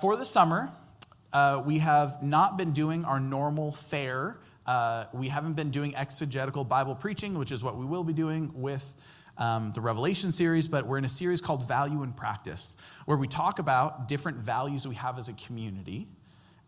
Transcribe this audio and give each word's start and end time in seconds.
for 0.00 0.16
the 0.16 0.24
summer, 0.24 0.72
uh, 1.32 1.62
we 1.64 1.78
have 1.78 2.22
not 2.22 2.56
been 2.56 2.72
doing 2.72 3.04
our 3.04 3.20
normal 3.20 3.72
fare. 3.72 4.38
Uh, 4.66 5.04
we 5.12 5.28
haven't 5.28 5.54
been 5.54 5.70
doing 5.70 5.94
exegetical 5.94 6.64
Bible 6.64 6.94
preaching, 6.94 7.38
which 7.38 7.52
is 7.52 7.62
what 7.62 7.76
we 7.76 7.84
will 7.84 8.04
be 8.04 8.14
doing 8.14 8.50
with 8.54 8.94
um, 9.36 9.72
the 9.74 9.80
Revelation 9.80 10.32
series, 10.32 10.68
but 10.68 10.86
we're 10.86 10.98
in 10.98 11.04
a 11.04 11.08
series 11.08 11.40
called 11.40 11.68
Value 11.68 12.02
and 12.02 12.16
Practice, 12.16 12.76
where 13.04 13.16
we 13.16 13.28
talk 13.28 13.58
about 13.58 14.08
different 14.08 14.38
values 14.38 14.88
we 14.88 14.94
have 14.94 15.18
as 15.18 15.28
a 15.28 15.32
community 15.34 16.08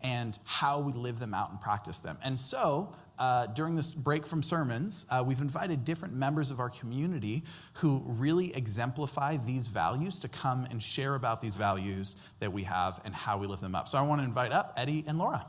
and 0.02 0.38
how 0.44 0.78
we 0.80 0.92
live 0.92 1.18
them 1.18 1.34
out 1.34 1.50
and 1.50 1.60
practice 1.60 2.00
them. 2.00 2.18
And 2.22 2.38
so, 2.38 2.94
uh, 3.18 3.46
during 3.46 3.76
this 3.76 3.94
break 3.94 4.26
from 4.26 4.42
sermons, 4.42 5.06
uh, 5.10 5.22
we've 5.24 5.40
invited 5.40 5.84
different 5.84 6.14
members 6.14 6.50
of 6.50 6.58
our 6.60 6.70
community 6.70 7.44
who 7.74 8.02
really 8.06 8.54
exemplify 8.54 9.36
these 9.36 9.68
values 9.68 10.18
to 10.20 10.28
come 10.28 10.66
and 10.70 10.82
share 10.82 11.14
about 11.14 11.40
these 11.40 11.56
values 11.56 12.16
that 12.40 12.52
we 12.52 12.62
have 12.64 13.00
and 13.04 13.14
how 13.14 13.38
we 13.38 13.46
live 13.46 13.60
them 13.60 13.74
up. 13.74 13.88
So, 13.88 13.98
I 13.98 14.02
want 14.02 14.20
to 14.20 14.24
invite 14.24 14.52
up 14.52 14.74
Eddie 14.76 15.04
and 15.06 15.18
Laura. 15.18 15.46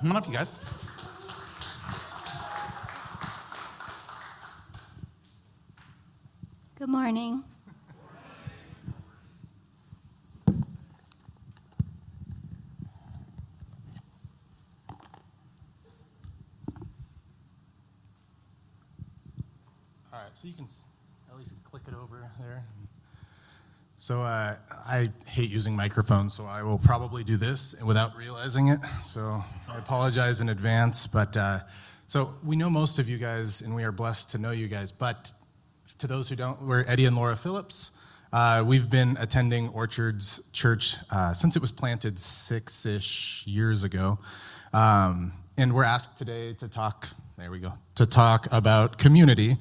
Come 0.00 0.10
on 0.10 0.16
up, 0.16 0.26
you 0.26 0.32
guys. 0.32 0.58
Good 6.76 6.88
morning. 6.88 7.44
Right, 20.24 20.36
so 20.36 20.48
you 20.48 20.54
can 20.54 20.66
at 21.30 21.36
least 21.36 21.54
click 21.64 21.82
it 21.86 21.94
over 21.94 22.28
there. 22.40 22.64
So 23.96 24.22
uh, 24.22 24.56
I 24.70 25.10
hate 25.26 25.50
using 25.50 25.76
microphones, 25.76 26.34
so 26.34 26.46
I 26.46 26.62
will 26.62 26.78
probably 26.78 27.24
do 27.24 27.36
this 27.36 27.74
without 27.84 28.16
realizing 28.16 28.68
it. 28.68 28.80
So 29.02 29.42
I 29.68 29.78
apologize 29.78 30.40
in 30.40 30.48
advance. 30.48 31.06
But 31.06 31.36
uh, 31.36 31.60
so 32.06 32.34
we 32.42 32.56
know 32.56 32.70
most 32.70 32.98
of 32.98 33.08
you 33.08 33.18
guys, 33.18 33.60
and 33.60 33.74
we 33.74 33.84
are 33.84 33.92
blessed 33.92 34.30
to 34.30 34.38
know 34.38 34.50
you 34.50 34.66
guys. 34.66 34.90
But 34.90 35.32
to 35.98 36.06
those 36.06 36.28
who 36.28 36.36
don't, 36.36 36.60
we're 36.62 36.84
Eddie 36.88 37.04
and 37.04 37.14
Laura 37.14 37.36
Phillips. 37.36 37.92
Uh, 38.32 38.64
we've 38.66 38.90
been 38.90 39.16
attending 39.20 39.68
Orchards 39.68 40.42
Church 40.52 40.96
uh, 41.10 41.34
since 41.34 41.54
it 41.54 41.60
was 41.60 41.70
planted 41.70 42.18
six 42.18 42.84
ish 42.86 43.44
years 43.46 43.84
ago. 43.84 44.18
Um, 44.72 45.34
and 45.56 45.72
we're 45.72 45.84
asked 45.84 46.16
today 46.16 46.54
to 46.54 46.66
talk, 46.66 47.08
there 47.38 47.50
we 47.50 47.60
go, 47.60 47.74
to 47.94 48.06
talk 48.06 48.48
about 48.50 48.98
community 48.98 49.56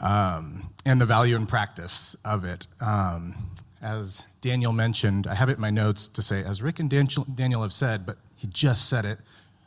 um, 0.00 0.70
and 0.84 1.00
the 1.00 1.06
value 1.06 1.36
and 1.36 1.48
practice 1.48 2.16
of 2.24 2.44
it. 2.44 2.66
Um, 2.80 3.50
as 3.80 4.26
Daniel 4.40 4.72
mentioned, 4.72 5.26
I 5.26 5.34
have 5.34 5.48
it 5.48 5.54
in 5.54 5.60
my 5.60 5.70
notes 5.70 6.08
to 6.08 6.22
say, 6.22 6.42
as 6.42 6.62
Rick 6.62 6.80
and 6.80 6.90
Daniel, 6.90 7.62
have 7.62 7.72
said, 7.72 8.06
but 8.06 8.16
he 8.36 8.46
just 8.48 8.88
said 8.88 9.04
it, 9.04 9.18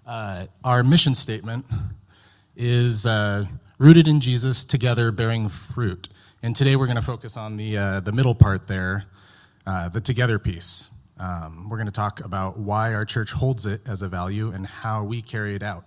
uh, 0.06 0.48
our 0.64 0.84
mission 0.84 1.14
statement 1.14 1.66
is 2.56 3.06
uh, 3.06 3.46
rooted 3.78 4.08
in 4.08 4.20
Jesus, 4.20 4.64
together 4.64 5.12
bearing 5.12 5.50
fruit. 5.50 6.09
And 6.44 6.56
today 6.56 6.76
we're 6.76 6.88
going 6.88 6.98
to 6.98 7.02
focus 7.02 7.38
on 7.38 7.56
the, 7.56 7.78
uh, 7.78 8.00
the 8.00 8.12
middle 8.12 8.36
part 8.36 8.68
there, 8.68 9.06
uh, 9.66 9.90
the 9.90 10.02
together 10.02 10.40
piece. 10.40 10.90
Um, 11.20 11.70
we're 11.70 11.78
going 11.78 11.88
to 11.88 11.92
talk 11.92 12.20
about 12.26 12.58
why 12.58 12.94
our 12.94 13.06
church 13.06 13.32
holds 13.32 13.66
it 13.66 13.82
as 13.88 14.02
a 14.02 14.09
value 14.09 14.52
and 14.52 14.66
how 14.66 15.04
we 15.04 15.22
carry 15.22 15.56
it 15.56 15.64
out. 15.64 15.86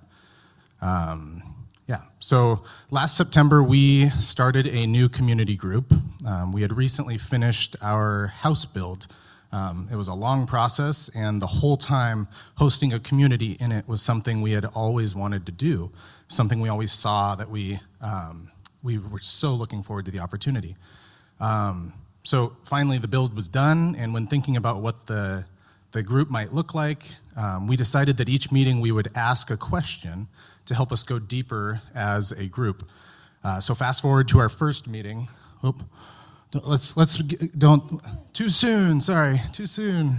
Um, 0.81 1.53
yeah, 1.86 2.00
so 2.18 2.62
last 2.90 3.16
September 3.16 3.62
we 3.62 4.08
started 4.10 4.66
a 4.66 4.86
new 4.86 5.08
community 5.08 5.54
group. 5.54 5.92
Um, 6.26 6.50
we 6.50 6.62
had 6.62 6.74
recently 6.74 7.18
finished 7.18 7.76
our 7.82 8.28
house 8.28 8.64
build. 8.64 9.06
Um, 9.52 9.88
it 9.92 9.96
was 9.96 10.08
a 10.08 10.14
long 10.14 10.46
process, 10.46 11.10
and 11.14 11.42
the 11.42 11.46
whole 11.46 11.76
time 11.76 12.26
hosting 12.56 12.94
a 12.94 12.98
community 12.98 13.58
in 13.60 13.70
it 13.70 13.86
was 13.86 14.00
something 14.00 14.41
we 14.41 14.52
had 14.52 14.64
always 14.64 15.14
wanted 15.14 15.44
to 15.46 15.52
do, 15.52 15.92
something 16.28 16.58
we 16.58 16.70
always 16.70 16.91
saw 16.91 17.34
that 17.34 17.50
we, 17.50 17.78
um, 18.00 18.50
we 18.82 18.96
were 18.96 19.20
so 19.20 19.53
looking 19.53 19.82
forward 19.82 20.06
to 20.06 20.10
the 20.10 20.20
opportunity. 20.20 20.76
Um, 21.38 21.92
so 22.22 22.56
finally, 22.64 22.97
the 22.97 23.09
build 23.09 23.36
was 23.36 23.47
done, 23.47 23.94
and 23.97 24.14
when 24.14 24.26
thinking 24.26 24.56
about 24.56 24.80
what 24.80 25.06
the, 25.06 25.44
the 25.92 26.03
group 26.03 26.30
might 26.30 26.54
look 26.54 26.75
like, 26.75 27.04
um, 27.36 27.69
we 27.69 27.76
decided 27.76 28.16
that 28.16 28.28
each 28.30 28.50
meeting 28.50 28.80
we 28.80 28.91
would 28.91 29.09
ask 29.14 29.50
a 29.50 29.56
question 29.56 30.28
to 30.66 30.75
help 30.75 30.92
us 30.92 31.02
go 31.02 31.19
deeper 31.19 31.80
as 31.94 32.32
a 32.32 32.47
group. 32.47 32.88
Uh, 33.42 33.60
so 33.60 33.75
fast 33.75 34.02
forward 34.02 34.28
to 34.28 34.38
our 34.38 34.48
first 34.48 34.86
meeting. 34.86 35.28
Oop, 35.64 35.82
don't, 36.50 36.66
let's 36.66 36.97
let's 36.97 37.19
don't 37.19 38.00
too 38.32 38.48
soon. 38.48 39.00
Sorry, 39.00 39.41
too 39.53 39.66
soon. 39.66 40.19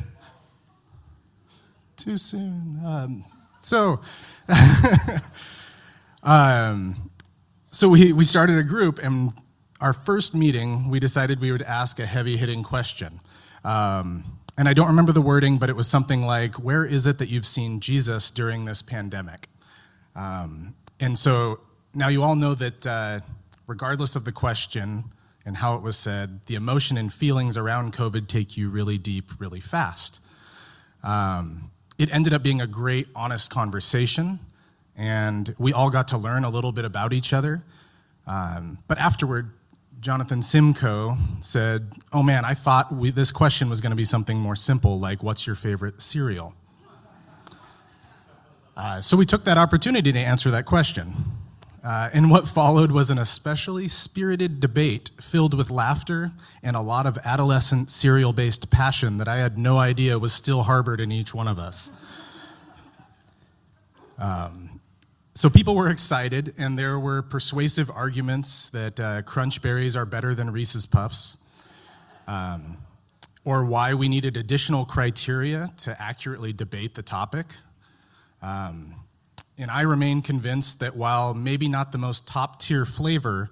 Too 1.97 2.17
soon. 2.17 2.79
Um, 2.85 3.25
so. 3.61 4.01
um, 6.23 7.09
so 7.75 7.89
we, 7.89 8.13
we 8.13 8.23
started 8.23 8.57
a 8.57 8.63
group, 8.63 8.99
and 8.99 9.33
our 9.81 9.91
first 9.91 10.33
meeting, 10.33 10.89
we 10.89 10.97
decided 10.97 11.41
we 11.41 11.51
would 11.51 11.61
ask 11.61 11.99
a 11.99 12.05
heavy 12.05 12.37
hitting 12.37 12.63
question. 12.63 13.19
Um, 13.65 14.39
and 14.57 14.69
I 14.69 14.73
don't 14.73 14.87
remember 14.87 15.11
the 15.11 15.21
wording, 15.21 15.57
but 15.57 15.69
it 15.69 15.75
was 15.75 15.89
something 15.89 16.21
like, 16.21 16.55
Where 16.55 16.85
is 16.85 17.05
it 17.05 17.17
that 17.17 17.27
you've 17.27 17.45
seen 17.45 17.81
Jesus 17.81 18.31
during 18.31 18.63
this 18.63 18.81
pandemic? 18.81 19.49
Um, 20.15 20.75
and 20.99 21.17
so 21.17 21.59
now 21.93 22.07
you 22.07 22.23
all 22.23 22.35
know 22.35 22.55
that 22.55 22.87
uh, 22.87 23.19
regardless 23.67 24.15
of 24.15 24.25
the 24.25 24.31
question 24.31 25.05
and 25.45 25.57
how 25.57 25.75
it 25.75 25.81
was 25.81 25.97
said, 25.97 26.45
the 26.47 26.55
emotion 26.55 26.97
and 26.97 27.13
feelings 27.13 27.57
around 27.57 27.93
COVID 27.93 28.27
take 28.27 28.57
you 28.57 28.69
really 28.69 28.97
deep, 28.97 29.31
really 29.39 29.59
fast. 29.59 30.19
Um, 31.03 31.71
it 31.97 32.13
ended 32.13 32.33
up 32.33 32.43
being 32.43 32.61
a 32.61 32.67
great, 32.67 33.07
honest 33.15 33.51
conversation, 33.51 34.39
and 34.97 35.53
we 35.57 35.71
all 35.71 35.89
got 35.89 36.07
to 36.09 36.17
learn 36.17 36.43
a 36.43 36.49
little 36.49 36.71
bit 36.71 36.83
about 36.83 37.13
each 37.13 37.31
other. 37.31 37.63
Um, 38.27 38.79
but 38.87 38.97
afterward, 38.97 39.51
Jonathan 39.99 40.41
Simcoe 40.41 41.17
said, 41.41 41.93
Oh 42.11 42.23
man, 42.23 42.43
I 42.43 42.53
thought 42.53 42.91
we, 42.91 43.11
this 43.11 43.31
question 43.31 43.69
was 43.69 43.81
going 43.81 43.91
to 43.91 43.95
be 43.95 44.05
something 44.05 44.37
more 44.37 44.55
simple, 44.55 44.99
like, 44.99 45.23
What's 45.23 45.45
your 45.45 45.55
favorite 45.55 46.01
cereal? 46.01 46.53
Uh, 48.75 48.99
so 48.99 49.15
we 49.15 49.25
took 49.25 49.45
that 49.45 49.57
opportunity 49.57 50.11
to 50.11 50.19
answer 50.19 50.51
that 50.51 50.65
question. 50.65 51.13
Uh, 51.83 52.09
and 52.13 52.31
what 52.31 52.47
followed 52.47 52.91
was 52.91 53.09
an 53.09 53.19
especially 53.19 53.87
spirited 53.87 54.59
debate 54.59 55.11
filled 55.21 55.53
with 55.53 55.69
laughter 55.69 56.31
and 56.63 56.75
a 56.75 56.81
lot 56.81 57.05
of 57.05 57.17
adolescent 57.23 57.91
cereal 57.91 58.33
based 58.33 58.71
passion 58.71 59.19
that 59.19 59.27
I 59.27 59.37
had 59.37 59.57
no 59.57 59.77
idea 59.77 60.17
was 60.17 60.33
still 60.33 60.63
harbored 60.63 60.99
in 60.99 61.11
each 61.11 61.33
one 61.33 61.47
of 61.47 61.59
us. 61.59 61.91
Um, 64.17 64.81
so 65.35 65.49
people 65.49 65.75
were 65.75 65.89
excited, 65.89 66.53
and 66.57 66.79
there 66.79 66.97
were 66.97 67.21
persuasive 67.21 67.91
arguments 67.91 68.69
that 68.69 68.99
uh, 68.99 69.21
Crunch 69.21 69.61
Berries 69.61 69.95
are 69.95 70.05
better 70.05 70.33
than 70.33 70.49
Reese's 70.49 70.85
Puffs, 70.85 71.37
um, 72.25 72.77
or 73.43 73.65
why 73.65 73.93
we 73.93 74.07
needed 74.07 74.37
additional 74.37 74.85
criteria 74.85 75.71
to 75.79 76.01
accurately 76.01 76.53
debate 76.53 76.95
the 76.95 77.03
topic. 77.03 77.47
Um, 78.45 78.93
and 79.57 79.71
I 79.71 79.81
remain 79.81 80.21
convinced 80.21 80.79
that 80.81 80.95
while 80.95 81.33
maybe 81.33 81.67
not 81.67 81.91
the 81.91 81.97
most 81.97 82.27
top 82.27 82.59
tier 82.59 82.85
flavor, 82.85 83.49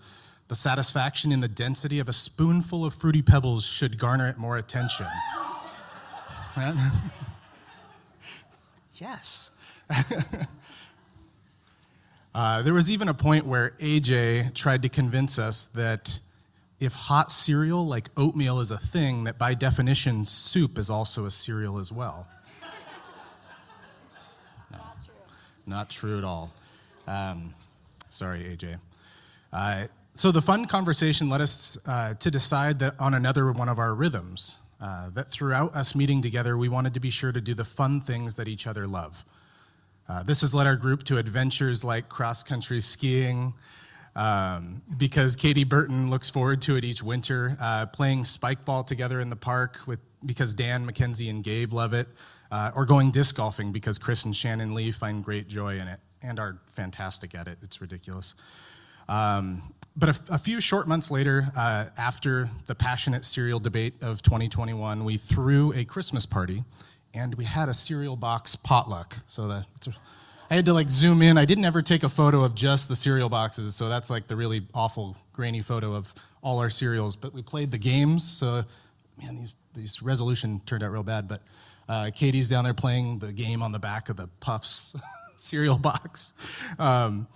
the 0.49 0.55
satisfaction 0.55 1.31
in 1.31 1.39
the 1.39 1.47
density 1.47 1.97
of 1.97 2.07
a 2.07 2.13
spoonful 2.13 2.85
of 2.85 2.93
Fruity 2.93 3.23
Pebbles 3.23 3.65
should 3.65 3.97
garner 3.97 4.27
it 4.27 4.37
more 4.37 4.55
attention. 4.57 5.07
yes. 8.93 9.49
uh, 12.35 12.61
there 12.61 12.75
was 12.75 12.91
even 12.91 13.07
a 13.07 13.15
point 13.15 13.47
where 13.47 13.71
AJ 13.79 14.53
tried 14.53 14.83
to 14.83 14.89
convince 14.89 15.39
us 15.39 15.65
that 15.73 16.19
if 16.79 16.93
hot 16.93 17.31
cereal 17.31 17.87
like 17.87 18.09
oatmeal 18.15 18.59
is 18.59 18.69
a 18.69 18.77
thing, 18.77 19.23
that 19.23 19.39
by 19.39 19.55
definition, 19.55 20.23
soup 20.23 20.77
is 20.77 20.91
also 20.91 21.25
a 21.25 21.31
cereal 21.31 21.79
as 21.79 21.91
well. 21.91 22.27
Not 25.65 25.89
true 25.89 26.18
at 26.18 26.24
all. 26.24 26.51
Um, 27.07 27.54
sorry, 28.10 28.44
AJ. 28.44 28.80
Uh, 29.51 29.88
so 30.13 30.31
the 30.31 30.42
fun 30.42 30.65
conversation 30.65 31.30
led 31.30 31.42
us 31.42 31.77
uh, 31.86 32.13
to 32.15 32.30
decide 32.30 32.80
that 32.80 32.95
on 33.00 33.13
another 33.13 33.51
one 33.51 33.69
of 33.69 33.80
our 33.80 33.95
rhythms. 33.95 34.60
Uh, 34.81 35.10
that 35.12 35.31
throughout 35.31 35.74
us 35.75 35.95
meeting 35.95 36.21
together, 36.21 36.57
we 36.57 36.68
wanted 36.68 36.94
to 36.94 37.00
be 37.00 37.10
sure 37.10 37.31
to 37.31 37.39
do 37.39 37.54
the 37.54 37.63
fun 37.63 38.01
things 38.01 38.36
that 38.36 38.50
each 38.50 38.68
other 38.68 38.86
love. 38.86 39.25
Uh, 40.10 40.21
this 40.24 40.42
has 40.42 40.54
led 40.54 40.68
our 40.68 40.75
group 40.75 41.04
to 41.04 41.18
adventures 41.18 41.86
like 41.86 42.09
cross 42.09 42.44
country 42.44 42.81
skiing, 42.81 43.54
um, 44.18 44.81
because 44.98 45.38
Katie 45.38 45.63
Burton 45.63 46.09
looks 46.09 46.30
forward 46.30 46.62
to 46.63 46.75
it 46.75 46.83
each 46.83 47.01
winter, 47.01 47.56
uh, 47.62 47.86
playing 47.86 48.25
spike 48.25 48.66
ball 48.66 48.83
together 48.83 49.21
in 49.21 49.30
the 49.30 49.38
park 49.38 49.80
with, 49.88 50.00
because 50.25 50.54
Dan, 50.54 50.86
Mackenzie, 50.86 51.30
and 51.30 51.44
Gabe 51.45 51.71
love 51.71 51.94
it 51.94 52.09
uh, 52.53 52.69
or 52.75 52.85
going 52.85 53.09
disc 53.09 53.35
golfing 53.35 53.71
because 53.71 53.97
Chris 53.97 54.25
and 54.25 54.35
Shannon 54.35 54.75
Lee 54.75 54.91
find 54.91 55.25
great 55.25 55.47
joy 55.47 55.79
in 55.79 55.88
it 55.88 56.00
and 56.21 56.39
are 56.39 56.59
fantastic 56.67 57.33
at 57.33 57.47
it. 57.47 57.57
It's 57.63 57.81
ridiculous. 57.81 58.35
Um, 59.09 59.73
but 59.97 60.09
a, 60.09 60.33
a, 60.35 60.38
few 60.38 60.61
short 60.61 60.88
months 60.88 61.09
later, 61.09 61.47
uh, 61.57 61.85
after 61.97 62.47
the 62.67 62.75
passionate 62.75 63.25
cereal 63.25 63.59
debate 63.59 63.95
of 64.03 64.21
2021, 64.21 65.03
we 65.03 65.17
threw 65.17 65.73
a 65.73 65.83
Christmas 65.83 66.27
party 66.27 66.63
and 67.15 67.33
we 67.35 67.44
had 67.44 67.69
a 67.69 67.73
cereal 67.73 68.15
box 68.15 68.56
potluck. 68.56 69.15
So 69.25 69.47
that 69.47 69.65
I 70.51 70.53
had 70.56 70.65
to 70.65 70.73
like 70.73 70.89
zoom 70.89 71.23
in. 71.23 71.39
I 71.39 71.45
didn't 71.45 71.65
ever 71.65 71.81
take 71.81 72.03
a 72.03 72.09
photo 72.09 72.44
of 72.44 72.53
just 72.53 72.88
the 72.88 72.95
cereal 72.95 73.29
boxes, 73.29 73.75
so 73.75 73.89
that's 73.89 74.11
like 74.11 74.27
the 74.27 74.35
really 74.35 74.67
awful 74.75 75.17
grainy 75.33 75.63
photo 75.63 75.95
of 75.95 76.13
all 76.44 76.59
our 76.59 76.69
cereals. 76.69 77.15
But 77.15 77.33
we 77.33 77.41
played 77.41 77.71
the 77.71 77.79
games, 77.79 78.23
so 78.23 78.63
man, 79.19 79.38
these 79.38 79.53
these 79.73 80.03
resolution 80.03 80.61
turned 80.67 80.83
out 80.83 80.91
real 80.91 81.01
bad. 81.01 81.27
But 81.27 81.41
uh, 81.88 82.12
Katie's 82.13 82.50
down 82.50 82.63
there 82.63 82.74
playing 82.74 83.19
the 83.19 83.31
game 83.31 83.62
on 83.62 83.71
the 83.71 83.80
back 83.80 84.09
of 84.09 84.18
the 84.18 84.27
Puffs 84.39 84.95
cereal 85.35 85.77
box. 85.77 86.33
Um, 86.80 87.27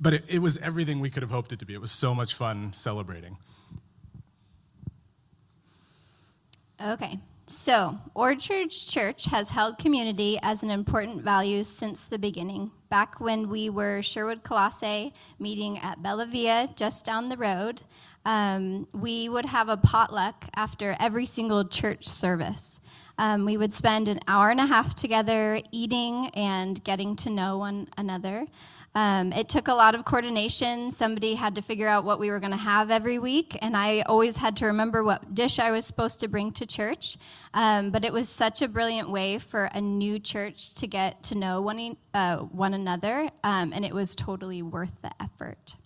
but 0.00 0.14
it, 0.14 0.24
it 0.28 0.38
was 0.38 0.58
everything 0.58 1.00
we 1.00 1.10
could 1.10 1.22
have 1.22 1.30
hoped 1.30 1.52
it 1.52 1.58
to 1.60 1.66
be. 1.66 1.74
It 1.74 1.80
was 1.80 1.92
so 1.92 2.14
much 2.14 2.34
fun 2.34 2.72
celebrating. 2.74 3.38
Okay, 6.84 7.18
so 7.46 7.98
Orchard 8.14 8.70
Church 8.70 9.24
has 9.26 9.50
held 9.50 9.78
community 9.78 10.38
as 10.42 10.62
an 10.62 10.70
important 10.70 11.22
value 11.22 11.64
since 11.64 12.04
the 12.04 12.18
beginning. 12.18 12.70
Back 12.88 13.20
when 13.20 13.48
we 13.48 13.68
were 13.68 14.00
Sherwood 14.00 14.44
Colossae 14.44 15.12
meeting 15.40 15.78
at 15.78 16.02
Bella 16.02 16.26
Via, 16.26 16.68
just 16.76 17.04
down 17.04 17.28
the 17.28 17.36
road, 17.36 17.82
um, 18.24 18.86
we 18.92 19.28
would 19.28 19.46
have 19.46 19.68
a 19.68 19.76
potluck 19.76 20.44
after 20.54 20.96
every 21.00 21.26
single 21.26 21.64
church 21.64 22.06
service. 22.06 22.78
Um, 23.18 23.44
we 23.44 23.56
would 23.56 23.72
spend 23.72 24.08
an 24.08 24.20
hour 24.28 24.50
and 24.50 24.60
a 24.60 24.66
half 24.66 24.94
together 24.94 25.60
eating 25.72 26.28
and 26.34 26.82
getting 26.84 27.16
to 27.16 27.30
know 27.30 27.58
one 27.58 27.88
another. 27.96 28.46
Um, 28.96 29.30
it 29.34 29.50
took 29.50 29.68
a 29.68 29.74
lot 29.74 29.94
of 29.94 30.06
coordination. 30.06 30.90
Somebody 30.90 31.34
had 31.34 31.54
to 31.56 31.60
figure 31.60 31.86
out 31.86 32.06
what 32.06 32.18
we 32.18 32.30
were 32.30 32.40
going 32.40 32.52
to 32.52 32.56
have 32.56 32.90
every 32.90 33.18
week, 33.18 33.54
and 33.60 33.76
I 33.76 34.00
always 34.00 34.38
had 34.38 34.56
to 34.56 34.66
remember 34.66 35.04
what 35.04 35.34
dish 35.34 35.58
I 35.58 35.70
was 35.70 35.84
supposed 35.84 36.18
to 36.20 36.28
bring 36.28 36.50
to 36.52 36.64
church. 36.64 37.18
Um, 37.52 37.90
but 37.90 38.06
it 38.06 38.12
was 38.14 38.26
such 38.26 38.62
a 38.62 38.68
brilliant 38.68 39.10
way 39.10 39.38
for 39.38 39.66
a 39.66 39.82
new 39.82 40.18
church 40.18 40.72
to 40.76 40.86
get 40.86 41.22
to 41.24 41.34
know 41.34 41.60
one, 41.60 41.98
uh, 42.14 42.38
one 42.38 42.72
another, 42.72 43.28
um, 43.44 43.74
and 43.74 43.84
it 43.84 43.92
was 43.92 44.16
totally 44.16 44.62
worth 44.62 45.02
the 45.02 45.10
effort. 45.22 45.76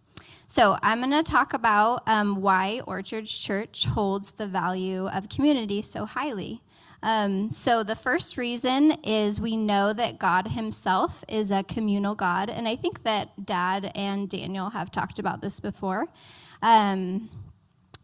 So, 0.46 0.76
I'm 0.80 1.00
going 1.00 1.10
to 1.10 1.28
talk 1.28 1.52
about 1.52 2.08
um, 2.08 2.40
why 2.40 2.80
Orchard 2.86 3.26
Church 3.26 3.86
holds 3.86 4.30
the 4.32 4.46
value 4.46 5.08
of 5.08 5.28
community 5.28 5.82
so 5.82 6.04
highly. 6.04 6.62
Um, 7.02 7.50
so, 7.50 7.82
the 7.82 7.96
first 7.96 8.36
reason 8.36 8.92
is 9.04 9.40
we 9.40 9.56
know 9.56 9.92
that 9.92 10.18
God 10.18 10.48
Himself 10.48 11.24
is 11.28 11.50
a 11.50 11.62
communal 11.62 12.14
God. 12.14 12.50
And 12.50 12.68
I 12.68 12.76
think 12.76 13.04
that 13.04 13.46
Dad 13.46 13.90
and 13.94 14.28
Daniel 14.28 14.70
have 14.70 14.90
talked 14.90 15.18
about 15.18 15.40
this 15.40 15.60
before. 15.60 16.08
Um, 16.62 17.30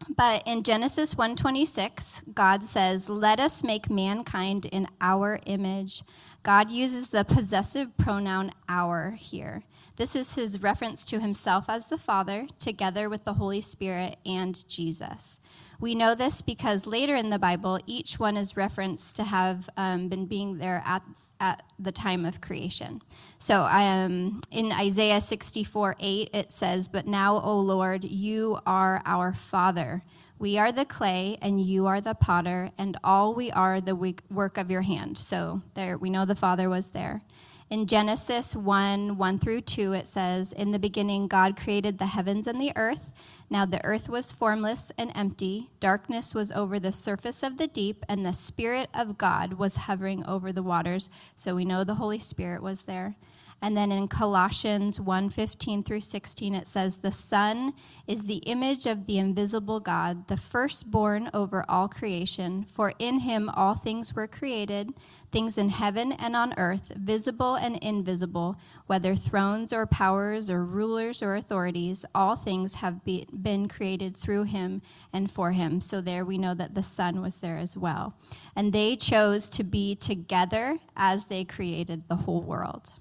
but 0.09 0.43
in 0.45 0.63
Genesis 0.63 1.15
1:26, 1.15 2.23
God 2.33 2.63
says, 2.63 3.09
"Let 3.09 3.39
us 3.39 3.63
make 3.63 3.89
mankind 3.89 4.65
in 4.65 4.87
our 5.01 5.39
image." 5.45 6.03
God 6.47 6.71
uses 6.71 7.09
the 7.09 7.25
possessive 7.25 7.97
pronoun 7.97 8.51
our 8.69 9.11
here. 9.11 9.63
This 9.97 10.15
is 10.15 10.35
his 10.35 10.61
reference 10.61 11.03
to 11.03 11.19
himself 11.19 11.65
as 11.67 11.89
the 11.89 11.97
Father 11.97 12.47
together 12.57 13.09
with 13.09 13.25
the 13.25 13.33
Holy 13.33 13.59
Spirit 13.59 14.15
and 14.25 14.65
Jesus. 14.69 15.41
We 15.81 15.93
know 15.93 16.15
this 16.15 16.41
because 16.41 16.87
later 16.87 17.17
in 17.17 17.31
the 17.31 17.37
Bible, 17.37 17.81
each 17.85 18.17
one 18.17 18.37
is 18.37 18.55
referenced 18.55 19.17
to 19.17 19.25
have 19.25 19.69
um, 19.75 20.07
been 20.07 20.25
being 20.25 20.57
there 20.57 20.81
at, 20.85 21.03
at 21.41 21.63
the 21.79 21.91
time 21.91 22.23
of 22.23 22.39
creation. 22.39 23.01
So 23.39 23.63
um, 23.63 24.39
in 24.49 24.71
Isaiah 24.71 25.19
64 25.19 25.97
8, 25.99 26.29
it 26.33 26.53
says, 26.53 26.87
But 26.87 27.05
now, 27.05 27.41
O 27.41 27.59
Lord, 27.59 28.05
you 28.05 28.57
are 28.65 29.01
our 29.05 29.33
Father. 29.33 30.01
We 30.39 30.57
are 30.59 30.71
the 30.71 30.85
clay, 30.85 31.37
and 31.41 31.59
you 31.59 31.87
are 31.87 31.99
the 31.99 32.13
potter, 32.13 32.69
and 32.77 32.95
all 33.03 33.33
we 33.33 33.51
are 33.51 33.81
the 33.81 33.95
work 34.29 34.57
of 34.57 34.69
your 34.69 34.83
hand. 34.83 35.17
So 35.17 35.63
there, 35.73 35.97
we 35.97 36.11
know 36.11 36.25
the 36.25 36.35
Father 36.35 36.69
was 36.69 36.89
there. 36.89 37.23
In 37.69 37.85
Genesis 37.85 38.55
1 38.55 39.17
1 39.17 39.39
through 39.39 39.61
2, 39.61 39.93
it 39.93 40.07
says, 40.07 40.53
In 40.53 40.71
the 40.71 40.79
beginning, 40.79 41.27
God 41.27 41.57
created 41.57 41.97
the 41.97 42.05
heavens 42.05 42.47
and 42.47 42.61
the 42.61 42.71
earth. 42.77 43.11
Now 43.49 43.65
the 43.65 43.83
earth 43.83 44.07
was 44.07 44.31
formless 44.31 44.91
and 44.97 45.11
empty, 45.15 45.69
darkness 45.79 46.33
was 46.33 46.51
over 46.51 46.79
the 46.79 46.93
surface 46.93 47.43
of 47.43 47.57
the 47.57 47.67
deep, 47.67 48.05
and 48.07 48.25
the 48.25 48.31
Spirit 48.31 48.89
of 48.93 49.17
God 49.17 49.53
was 49.53 49.75
hovering 49.75 50.25
over 50.25 50.53
the 50.53 50.63
waters. 50.63 51.09
So 51.35 51.55
we 51.55 51.65
know 51.65 51.83
the 51.83 51.95
Holy 51.95 52.19
Spirit 52.19 52.61
was 52.61 52.83
there. 52.83 53.17
And 53.59 53.75
then 53.75 53.91
in 53.91 54.07
Colossians 54.07 54.99
1:15 54.99 55.83
through 55.83 56.01
16 56.01 56.53
it 56.53 56.67
says 56.67 56.97
the 56.97 57.11
son 57.11 57.73
is 58.05 58.25
the 58.25 58.37
image 58.45 58.85
of 58.85 59.07
the 59.07 59.17
invisible 59.17 59.79
God, 59.79 60.27
the 60.27 60.37
firstborn 60.37 61.31
over 61.33 61.65
all 61.67 61.87
creation, 61.87 62.65
for 62.69 62.93
in 62.99 63.21
him 63.21 63.49
all 63.49 63.73
things 63.73 64.13
were 64.13 64.27
created, 64.27 64.93
things 65.31 65.57
in 65.57 65.69
heaven 65.69 66.11
and 66.11 66.35
on 66.35 66.53
earth, 66.57 66.91
visible 66.95 67.55
and 67.55 67.77
invisible, 67.77 68.57
whether 68.85 69.15
thrones 69.15 69.73
or 69.73 69.87
powers 69.87 70.51
or 70.51 70.63
rulers 70.63 71.23
or 71.23 71.35
authorities, 71.35 72.05
all 72.13 72.35
things 72.35 72.75
have 72.75 73.03
be, 73.03 73.25
been 73.33 73.67
created 73.67 74.15
through 74.15 74.43
him 74.43 74.83
and 75.11 75.31
for 75.31 75.51
him. 75.51 75.81
So 75.81 75.99
there 75.99 76.23
we 76.23 76.37
know 76.37 76.53
that 76.53 76.75
the 76.75 76.83
son 76.83 77.21
was 77.21 77.39
there 77.39 77.57
as 77.57 77.75
well. 77.75 78.13
And 78.55 78.71
they 78.71 78.95
chose 78.95 79.49
to 79.49 79.63
be 79.63 79.95
together 79.95 80.77
as 80.95 81.25
they 81.25 81.43
created 81.43 82.07
the 82.07 82.17
whole 82.17 82.43
world. 82.43 82.93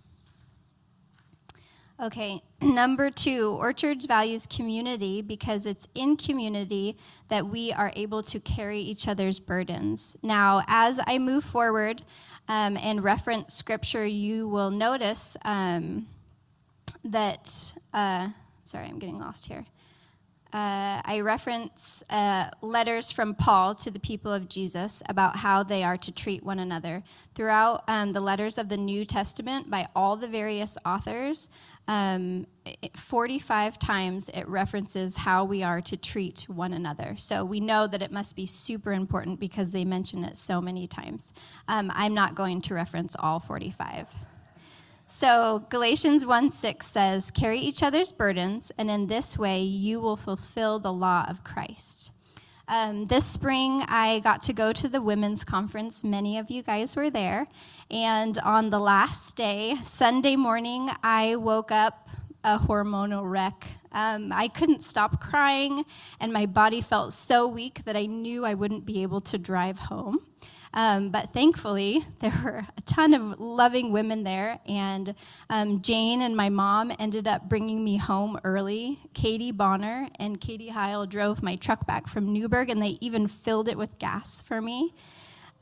Okay, 1.98 2.42
number 2.60 3.10
two, 3.10 3.56
Orchards 3.58 4.04
values 4.06 4.46
community 4.46 5.22
because 5.22 5.64
it's 5.64 5.88
in 5.94 6.16
community 6.16 6.96
that 7.28 7.46
we 7.46 7.72
are 7.72 7.92
able 7.96 8.22
to 8.24 8.38
carry 8.40 8.80
each 8.80 9.08
other's 9.08 9.38
burdens. 9.38 10.16
Now, 10.22 10.62
as 10.66 11.00
I 11.06 11.18
move 11.18 11.44
forward 11.44 12.02
um, 12.48 12.76
and 12.76 13.02
reference 13.02 13.54
scripture, 13.54 14.04
you 14.04 14.46
will 14.46 14.70
notice 14.70 15.36
um, 15.44 16.06
that, 17.02 17.74
uh, 17.94 18.28
sorry, 18.64 18.86
I'm 18.86 18.98
getting 18.98 19.18
lost 19.18 19.46
here 19.46 19.64
uh, 20.52 21.02
I 21.04 21.20
reference 21.20 22.04
uh, 22.08 22.50
letters 22.62 23.10
from 23.10 23.34
Paul 23.34 23.74
to 23.76 23.90
the 23.90 23.98
people 23.98 24.32
of 24.32 24.48
Jesus 24.48 25.02
about 25.08 25.36
how 25.36 25.62
they 25.62 25.82
are 25.82 25.96
to 25.98 26.12
treat 26.12 26.44
one 26.44 26.58
another. 26.58 27.02
Throughout 27.34 27.82
um, 27.88 28.12
the 28.12 28.20
letters 28.20 28.56
of 28.56 28.68
the 28.68 28.76
New 28.76 29.04
Testament 29.04 29.68
by 29.68 29.88
all 29.96 30.16
the 30.16 30.28
various 30.28 30.78
authors, 30.86 31.48
um, 31.88 32.46
45 32.94 33.78
times 33.78 34.28
it 34.30 34.46
references 34.48 35.16
how 35.16 35.44
we 35.44 35.62
are 35.62 35.80
to 35.82 35.96
treat 35.96 36.48
one 36.48 36.72
another. 36.72 37.16
So 37.16 37.44
we 37.44 37.60
know 37.60 37.86
that 37.86 38.00
it 38.00 38.12
must 38.12 38.36
be 38.36 38.46
super 38.46 38.92
important 38.92 39.40
because 39.40 39.72
they 39.72 39.84
mention 39.84 40.24
it 40.24 40.36
so 40.36 40.60
many 40.60 40.86
times. 40.86 41.32
Um, 41.68 41.90
I'm 41.94 42.14
not 42.14 42.34
going 42.34 42.60
to 42.62 42.74
reference 42.74 43.16
all 43.18 43.40
45. 43.40 44.08
So 45.08 45.64
Galatians 45.70 46.26
1 46.26 46.50
6 46.50 46.86
says, 46.86 47.30
Carry 47.30 47.58
each 47.58 47.82
other's 47.82 48.10
burdens, 48.10 48.72
and 48.76 48.90
in 48.90 49.06
this 49.06 49.38
way 49.38 49.62
you 49.62 50.00
will 50.00 50.16
fulfill 50.16 50.78
the 50.78 50.92
law 50.92 51.24
of 51.28 51.44
Christ. 51.44 52.12
Um, 52.68 53.06
this 53.06 53.24
spring, 53.24 53.84
I 53.86 54.20
got 54.24 54.42
to 54.42 54.52
go 54.52 54.72
to 54.72 54.88
the 54.88 55.00
women's 55.00 55.44
conference. 55.44 56.02
Many 56.02 56.36
of 56.36 56.50
you 56.50 56.64
guys 56.64 56.96
were 56.96 57.10
there. 57.10 57.46
And 57.92 58.36
on 58.38 58.70
the 58.70 58.80
last 58.80 59.36
day, 59.36 59.76
Sunday 59.84 60.34
morning, 60.34 60.90
I 61.04 61.36
woke 61.36 61.70
up 61.70 62.08
a 62.42 62.58
hormonal 62.58 63.30
wreck. 63.30 63.64
Um, 63.92 64.32
I 64.32 64.48
couldn't 64.48 64.82
stop 64.82 65.20
crying, 65.20 65.84
and 66.18 66.32
my 66.32 66.46
body 66.46 66.80
felt 66.80 67.12
so 67.12 67.46
weak 67.46 67.84
that 67.84 67.96
I 67.96 68.06
knew 68.06 68.44
I 68.44 68.54
wouldn't 68.54 68.84
be 68.84 69.02
able 69.02 69.20
to 69.22 69.38
drive 69.38 69.78
home. 69.78 70.26
Um, 70.74 71.10
but 71.10 71.32
thankfully, 71.32 72.04
there 72.20 72.32
were 72.44 72.66
a 72.76 72.80
ton 72.82 73.14
of 73.14 73.40
loving 73.40 73.92
women 73.92 74.24
there, 74.24 74.58
and 74.66 75.14
um, 75.50 75.80
Jane 75.82 76.22
and 76.22 76.36
my 76.36 76.48
mom 76.48 76.92
ended 76.98 77.26
up 77.26 77.48
bringing 77.48 77.82
me 77.82 77.96
home 77.96 78.38
early. 78.44 78.98
Katie 79.14 79.52
Bonner 79.52 80.08
and 80.18 80.40
Katie 80.40 80.68
Heil 80.68 81.06
drove 81.06 81.42
my 81.42 81.56
truck 81.56 81.86
back 81.86 82.08
from 82.08 82.32
Newberg, 82.32 82.70
and 82.70 82.80
they 82.80 82.98
even 83.00 83.26
filled 83.28 83.68
it 83.68 83.78
with 83.78 83.98
gas 83.98 84.42
for 84.42 84.60
me. 84.60 84.94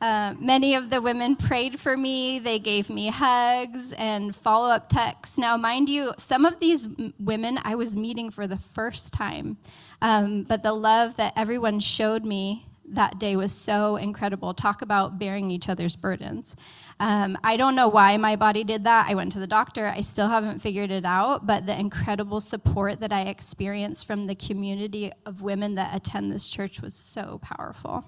Uh, 0.01 0.35
many 0.39 0.75
of 0.75 0.91
the 0.91 1.01
women 1.01 1.35
prayed 1.35 1.81
for 1.81 1.97
me. 1.97 2.39
They 2.39 2.59
gave 2.59 2.91
me 2.91 3.09
hugs 3.09 3.93
and 3.93 4.37
follow 4.37 4.69
up 4.69 4.91
texts. 4.91 5.39
Now, 5.39 5.57
mind 5.57 5.89
you, 5.89 6.13
some 6.19 6.45
of 6.45 6.61
these 6.61 6.87
women 7.19 7.59
I 7.65 7.75
was 7.75 7.97
meeting 7.97 8.31
for 8.31 8.47
the 8.47 8.59
first 8.59 9.13
time, 9.13 9.57
um, 10.03 10.43
but 10.43 10.63
the 10.63 10.75
love 10.75 11.17
that 11.17 11.33
everyone 11.37 11.81
showed 11.81 12.27
me 12.27 12.67
that 12.91 13.19
day 13.19 13.37
was 13.37 13.53
so 13.53 13.97
incredible. 13.97 14.55
Talk 14.55 14.83
about 14.83 15.19
bearing 15.19 15.51
each 15.51 15.69
other's 15.69 15.97
burdens. 15.97 16.55
Um, 17.01 17.39
I 17.43 17.57
don't 17.57 17.75
know 17.75 17.89
why 17.89 18.17
my 18.17 18.37
body 18.37 18.65
did 18.65 18.85
that. 18.85 19.07
I 19.09 19.15
went 19.15 19.33
to 19.33 19.39
the 19.39 19.47
doctor. 19.47 19.87
I 19.87 20.01
still 20.01 20.29
haven't 20.29 20.61
figured 20.61 20.91
it 20.91 21.05
out, 21.05 21.47
but 21.47 21.67
the 21.67 21.79
incredible 21.79 22.41
support 22.41 23.01
that 23.01 23.13
I 23.13 23.23
experienced 23.23 24.07
from 24.07 24.27
the 24.27 24.35
community 24.35 25.11
of 25.27 25.43
women 25.43 25.75
that 25.77 25.95
attend 25.95 26.31
this 26.31 26.49
church 26.49 26.81
was 26.81 26.95
so 26.95 27.41
powerful. 27.43 28.05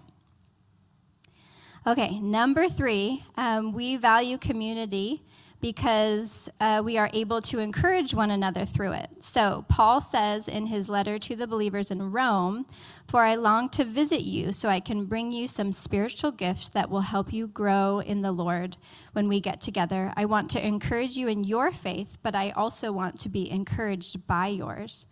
Okay, 1.86 2.18
number 2.18 2.68
three, 2.68 3.24
um, 3.36 3.72
we 3.72 3.96
value 3.96 4.38
community 4.38 5.22
because 5.60 6.48
uh, 6.60 6.82
we 6.84 6.98
are 6.98 7.10
able 7.12 7.40
to 7.42 7.58
encourage 7.58 8.14
one 8.14 8.30
another 8.30 8.64
through 8.64 8.92
it. 8.92 9.10
So, 9.20 9.64
Paul 9.68 10.00
says 10.00 10.48
in 10.48 10.66
his 10.66 10.88
letter 10.88 11.18
to 11.20 11.36
the 11.36 11.46
believers 11.46 11.90
in 11.90 12.12
Rome, 12.12 12.66
For 13.06 13.22
I 13.22 13.34
long 13.34 13.68
to 13.70 13.84
visit 13.84 14.22
you 14.22 14.52
so 14.52 14.68
I 14.68 14.80
can 14.80 15.06
bring 15.06 15.32
you 15.32 15.48
some 15.48 15.72
spiritual 15.72 16.32
gift 16.32 16.72
that 16.72 16.90
will 16.90 17.02
help 17.02 17.32
you 17.32 17.46
grow 17.46 18.00
in 18.00 18.22
the 18.22 18.32
Lord 18.32 18.76
when 19.12 19.28
we 19.28 19.40
get 19.40 19.60
together. 19.60 20.12
I 20.16 20.24
want 20.24 20.50
to 20.50 20.66
encourage 20.66 21.16
you 21.16 21.28
in 21.28 21.44
your 21.44 21.70
faith, 21.72 22.18
but 22.22 22.34
I 22.34 22.50
also 22.50 22.92
want 22.92 23.18
to 23.20 23.28
be 23.28 23.50
encouraged 23.50 24.26
by 24.26 24.48
yours. 24.48 25.06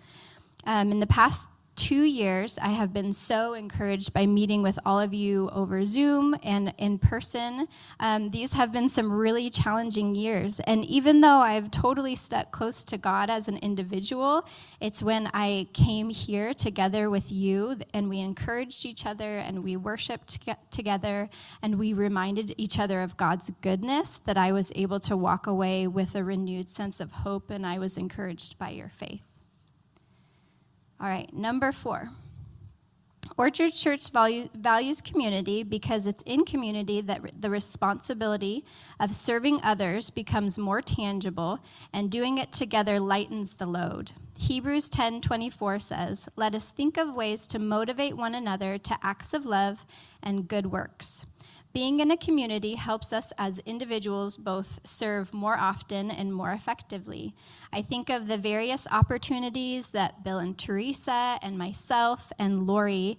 Um, 0.67 0.91
in 0.91 1.01
the 1.01 1.07
past 1.07 1.49
two 1.77 2.03
years, 2.03 2.59
I 2.59 2.71
have 2.71 2.93
been 2.93 3.13
so 3.13 3.55
encouraged 3.55 4.13
by 4.13 4.27
meeting 4.27 4.63
with 4.63 4.79
all 4.85 5.01
of 5.01 5.13
you 5.13 5.51
over 5.51 5.85
Zoom 5.85 6.37
and 6.43 6.73
in 6.79 6.99
person. 6.99 7.69
Um, 8.01 8.31
these 8.31 8.53
have 8.53 8.73
been 8.73 8.89
some 8.89 9.13
really 9.13 9.51
challenging 9.51 10.15
years. 10.15 10.61
And 10.61 10.85
even 10.85 11.21
though 11.21 11.39
I've 11.39 11.71
totally 11.71 12.15
stuck 12.15 12.53
close 12.53 12.85
to 12.87 12.99
God 12.99 13.31
as 13.31 13.49
an 13.49 13.59
individual, 13.59 14.47
it's 14.81 15.03
when 15.03 15.29
I 15.35 15.67
came 15.73 16.11
here 16.11 16.55
together 16.55 17.11
with 17.11 17.31
you 17.33 17.77
and 17.93 18.09
we 18.09 18.21
encouraged 18.21 18.87
each 18.87 19.07
other 19.07 19.39
and 19.39 19.65
we 19.65 19.77
worshiped 19.77 20.41
together 20.71 21.29
and 21.63 21.79
we 21.79 21.93
reminded 21.93 22.55
each 22.57 22.79
other 22.79 23.03
of 23.03 23.17
God's 23.17 23.51
goodness 23.61 24.21
that 24.25 24.39
I 24.39 24.53
was 24.53 24.73
able 24.75 25.01
to 25.01 25.17
walk 25.17 25.47
away 25.47 25.87
with 25.87 26.15
a 26.15 26.25
renewed 26.25 26.69
sense 26.69 27.01
of 27.01 27.11
hope 27.13 27.51
and 27.51 27.67
I 27.67 27.79
was 27.79 27.97
encouraged 27.97 28.59
by 28.59 28.71
your 28.71 28.89
faith. 28.89 29.34
All 31.05 31.11
right, 31.11 31.31
number 31.35 31.71
four. 31.71 32.09
Orchard 33.37 33.75
Church 33.75 34.09
value, 34.09 34.49
values 34.55 35.03
community 35.03 35.63
because 35.63 36.07
it's 36.07 36.23
in 36.23 36.47
community 36.47 37.03
that 37.03 37.23
re- 37.23 37.31
the 37.39 37.51
responsibility 37.51 38.65
of 38.99 39.11
serving 39.11 39.61
others 39.63 40.09
becomes 40.09 40.57
more 40.57 40.81
tangible 40.81 41.59
and 41.93 42.11
doing 42.11 42.39
it 42.39 42.53
together 42.53 42.99
lightens 42.99 43.57
the 43.57 43.67
load. 43.67 44.13
Hebrews 44.39 44.89
10:24 44.89 45.79
says, 45.79 46.27
"Let 46.37 46.55
us 46.55 46.71
think 46.71 46.97
of 46.97 47.15
ways 47.15 47.47
to 47.49 47.59
motivate 47.59 48.17
one 48.17 48.35
another 48.35 48.79
to 48.79 48.99
acts 49.03 49.35
of 49.35 49.45
love 49.45 49.85
and 50.23 50.49
good 50.49 50.73
works." 50.73 51.27
Being 51.75 51.99
in 51.99 52.13
a 52.13 52.17
community 52.17 52.77
helps 52.77 53.13
us 53.13 53.33
as 53.37 53.59
individuals 53.67 54.37
both 54.37 54.79
serve 54.85 55.35
more 55.35 55.59
often 55.59 56.09
and 56.09 56.33
more 56.33 56.53
effectively. 56.53 57.35
I 57.73 57.83
think 57.83 58.11
of 58.11 58.29
the 58.29 58.39
various 58.39 58.87
opportunities 58.93 59.89
that 59.89 60.23
Bill 60.23 60.39
and 60.39 60.57
Teresa 60.57 61.37
and 61.43 61.59
myself 61.59 62.31
and 62.39 62.65
Lori, 62.65 63.19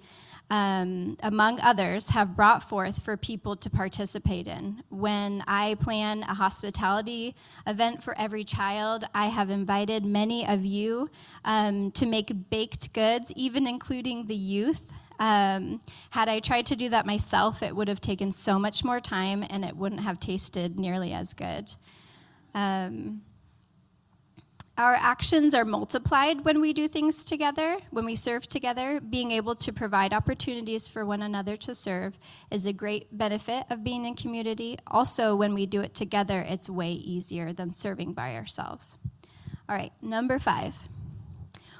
um, 0.49 1.17
among 1.21 1.59
others, 1.59 2.11
have 2.11 2.37
brought 2.37 2.63
forth 2.63 3.03
for 3.03 3.17
people 3.17 3.57
to 3.57 3.69
participate 3.69 4.47
in. 4.47 4.83
When 4.87 5.43
I 5.47 5.75
plan 5.81 6.23
a 6.23 6.35
hospitality 6.35 7.35
event 7.67 8.03
for 8.03 8.17
every 8.17 8.45
child, 8.45 9.03
I 9.13 9.25
have 9.25 9.49
invited 9.49 10.05
many 10.05 10.47
of 10.47 10.63
you 10.63 11.09
um, 11.43 11.91
to 11.91 12.05
make 12.05 12.49
baked 12.49 12.93
goods, 12.93 13.33
even 13.35 13.67
including 13.67 14.27
the 14.27 14.35
youth. 14.35 14.93
Um, 15.19 15.81
had 16.11 16.29
I 16.29 16.39
tried 16.39 16.65
to 16.67 16.75
do 16.75 16.89
that 16.89 17.05
myself, 17.05 17.63
it 17.63 17.75
would 17.75 17.87
have 17.87 18.01
taken 18.01 18.31
so 18.31 18.59
much 18.59 18.83
more 18.83 18.99
time 18.99 19.45
and 19.49 19.63
it 19.63 19.75
wouldn't 19.75 20.01
have 20.01 20.19
tasted 20.19 20.79
nearly 20.79 21.13
as 21.13 21.33
good. 21.33 21.71
Um, 22.53 23.21
our 24.77 24.95
actions 24.95 25.55
are 25.55 25.63
multiplied 25.63 26.43
when 26.43 26.59
we 26.59 26.73
do 26.73 26.89
things 26.89 27.23
together, 27.23 27.77
when 27.91 28.03
we 28.03 28.17
serve 28.17 28.45
together. 28.45 28.99
Being 28.99 29.31
able 29.31 29.55
to 29.55 29.71
provide 29.71 30.13
opportunities 30.13 30.89
for 30.89 31.05
one 31.05 31.21
another 31.21 31.55
to 31.57 31.73
serve 31.73 32.19
is 32.51 32.65
a 32.65 32.73
great 32.73 33.17
benefit 33.17 33.63
of 33.69 33.85
being 33.85 34.03
in 34.03 34.15
community. 34.15 34.77
Also, 34.87 35.33
when 35.33 35.53
we 35.53 35.65
do 35.65 35.79
it 35.79 35.93
together, 35.93 36.41
it's 36.41 36.69
way 36.69 36.91
easier 36.91 37.53
than 37.53 37.71
serving 37.71 38.11
by 38.13 38.35
ourselves. 38.35 38.97
All 39.69 39.77
right, 39.77 39.93
number 40.01 40.39
five. 40.39 40.75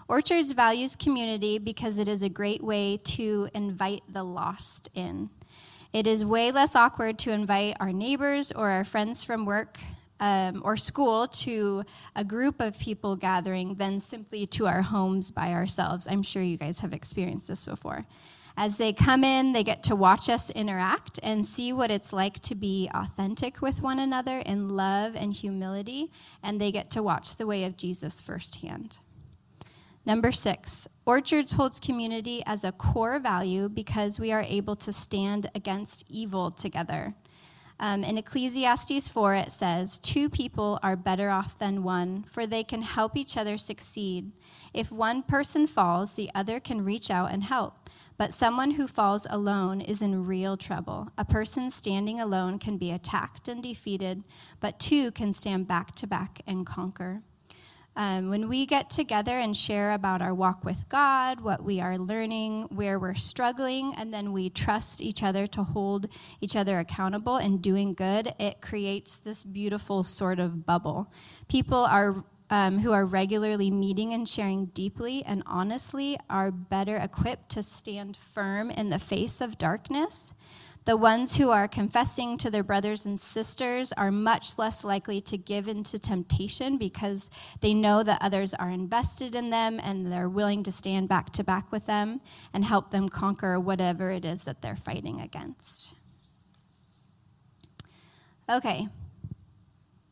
Orchards 0.08 0.52
values 0.52 0.96
community 0.96 1.58
because 1.58 1.98
it 1.98 2.08
is 2.08 2.22
a 2.22 2.30
great 2.30 2.64
way 2.64 2.98
to 3.06 3.50
invite 3.56 4.04
the 4.08 4.24
lost 4.24 4.90
in. 4.94 5.32
It 5.94 6.06
is 6.06 6.24
way 6.24 6.52
less 6.52 6.76
awkward 6.76 7.18
to 7.20 7.32
invite 7.32 7.78
our 7.80 7.92
neighbors 7.92 8.52
or 8.52 8.70
our 8.70 8.84
friends 8.84 9.24
from 9.24 9.46
work 9.46 9.80
um, 10.20 10.62
or 10.64 10.78
school 10.78 11.28
to 11.28 11.84
a 12.16 12.24
group 12.24 12.62
of 12.62 12.78
people 12.78 13.16
gathering 13.16 13.76
than 13.76 14.00
simply 14.00 14.46
to 14.48 14.68
our 14.68 14.84
homes 14.84 15.32
by 15.32 15.54
ourselves. 15.54 16.08
I'm 16.08 16.22
sure 16.22 16.44
you 16.44 16.58
guys 16.58 16.82
have 16.82 16.94
experienced 16.94 17.48
this 17.48 17.66
before. 17.66 18.06
As 18.58 18.78
they 18.78 18.94
come 18.94 19.24
in, 19.24 19.54
they 19.54 19.64
get 19.64 19.84
to 19.84 19.96
watch 19.96 20.30
us 20.30 20.50
interact 20.52 21.20
and 21.24 21.46
see 21.46 21.74
what 21.74 21.92
it's 21.92 22.14
like 22.14 22.40
to 22.44 22.56
be 22.56 22.90
authentic 22.94 23.62
with 23.62 23.82
one 23.82 24.00
another 24.00 24.40
in 24.40 24.70
love 24.70 25.16
and 25.16 25.34
humility, 25.34 26.12
and 26.44 26.62
they 26.62 26.72
get 26.72 26.90
to 26.92 27.04
watch 27.04 27.36
the 27.36 27.48
way 27.48 27.66
of 27.66 27.76
Jesus 27.76 28.22
firsthand. 28.22 29.00
Number 30.06 30.32
six, 30.32 30.88
Orchards 31.04 31.54
holds 31.54 31.80
community 31.80 32.44
as 32.46 32.64
a 32.64 32.72
core 32.72 33.18
value 33.18 33.68
because 33.68 34.20
we 34.20 34.32
are 34.32 34.44
able 34.44 34.76
to 34.76 34.94
stand 34.94 35.50
against 35.56 36.06
evil 36.08 36.52
together. 36.52 37.16
Um, 37.80 38.04
in 38.04 38.18
Ecclesiastes 38.18 39.10
4, 39.10 39.34
it 39.34 39.52
says, 39.52 39.98
Two 39.98 40.30
people 40.30 40.80
are 40.84 40.96
better 40.96 41.30
off 41.30 41.58
than 41.58 41.84
one, 41.84 42.24
for 42.24 42.46
they 42.46 42.64
can 42.64 42.84
help 42.84 43.18
each 43.18 43.36
other 43.36 43.58
succeed. 43.58 44.32
If 44.74 44.92
one 44.92 45.24
person 45.24 45.66
falls, 45.66 46.14
the 46.14 46.30
other 46.36 46.60
can 46.60 46.86
reach 46.86 47.10
out 47.10 47.32
and 47.32 47.44
help. 47.44 47.90
But 48.18 48.34
someone 48.34 48.72
who 48.72 48.88
falls 48.88 49.28
alone 49.30 49.82
is 49.82 50.02
in 50.02 50.26
real 50.26 50.56
trouble. 50.56 51.10
A 51.18 51.26
person 51.26 51.70
standing 51.70 52.22
alone 52.22 52.60
can 52.60 52.78
be 52.78 52.92
attacked 52.92 53.48
and 53.48 53.62
defeated, 53.62 54.24
but 54.62 54.80
two 54.80 55.12
can 55.12 55.34
stand 55.34 55.68
back 55.68 55.96
to 55.96 56.08
back 56.08 56.42
and 56.48 56.66
conquer. 56.66 57.24
Um, 57.98 58.30
when 58.30 58.50
we 58.50 58.66
get 58.66 58.90
together 58.90 59.40
and 59.40 59.56
share 59.56 59.94
about 59.94 60.22
our 60.22 60.34
walk 60.34 60.66
with 60.66 60.90
God, 60.90 61.40
what 61.40 61.64
we 61.64 61.80
are 61.80 61.98
learning, 61.98 62.64
where 62.64 63.00
we're 63.00 63.16
struggling, 63.16 63.94
and 63.96 64.14
then 64.14 64.34
we 64.34 64.50
trust 64.50 65.02
each 65.02 65.24
other 65.24 65.48
to 65.48 65.64
hold 65.64 66.08
each 66.42 66.58
other 66.58 66.80
accountable 66.80 67.38
and 67.38 67.62
doing 67.62 67.94
good, 67.94 68.34
it 68.38 68.60
creates 68.60 69.18
this 69.18 69.46
beautiful 69.46 70.04
sort 70.04 70.40
of 70.40 70.66
bubble. 70.66 71.12
People 71.48 71.86
are 71.86 72.26
um, 72.50 72.80
who 72.80 72.92
are 72.92 73.06
regularly 73.06 73.72
meeting 73.72 74.14
and 74.14 74.30
sharing 74.30 74.68
deeply 74.68 75.24
and 75.26 75.42
honestly 75.48 76.16
are 76.30 76.52
better 76.52 76.96
equipped 76.98 77.50
to 77.50 77.64
stand 77.64 78.16
firm 78.16 78.70
in 78.70 78.92
the 78.92 79.00
face 79.00 79.42
of 79.42 79.58
darkness 79.58 80.36
the 80.86 80.96
ones 80.96 81.38
who 81.38 81.50
are 81.50 81.68
confessing 81.68 82.38
to 82.38 82.52
their 82.52 82.64
brothers 82.64 83.08
and 83.08 83.20
sisters 83.20 83.92
are 83.94 84.12
much 84.12 84.60
less 84.60 84.84
likely 84.84 85.20
to 85.20 85.36
give 85.38 85.68
in 85.68 85.84
to 85.84 85.98
temptation 85.98 86.78
because 86.78 87.30
they 87.62 87.74
know 87.74 88.04
that 88.04 88.22
others 88.22 88.54
are 88.54 88.70
invested 88.70 89.34
in 89.34 89.50
them 89.50 89.80
and 89.82 90.12
they're 90.12 90.30
willing 90.30 90.62
to 90.62 90.72
stand 90.72 91.10
back 91.10 91.32
to 91.34 91.44
back 91.44 91.72
with 91.72 91.86
them 91.86 92.22
and 92.54 92.64
help 92.64 92.92
them 92.92 93.10
conquer 93.10 93.60
whatever 93.60 94.12
it 94.12 94.24
is 94.24 94.44
that 94.44 94.62
they're 94.62 94.76
fighting 94.76 95.20
against. 95.20 95.96
Okay, 98.48 98.88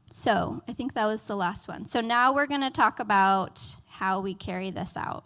so 0.10 0.64
I 0.68 0.74
think 0.74 0.96
that 0.96 1.06
was 1.06 1.26
the 1.26 1.36
last 1.36 1.68
one. 1.68 1.86
So 1.86 2.02
now 2.02 2.34
we're 2.34 2.48
going 2.48 2.62
to 2.62 2.72
talk 2.72 3.00
about 3.00 3.76
how 3.86 4.22
we 4.22 4.34
carry 4.34 4.72
this 4.72 4.98
out. 4.98 5.24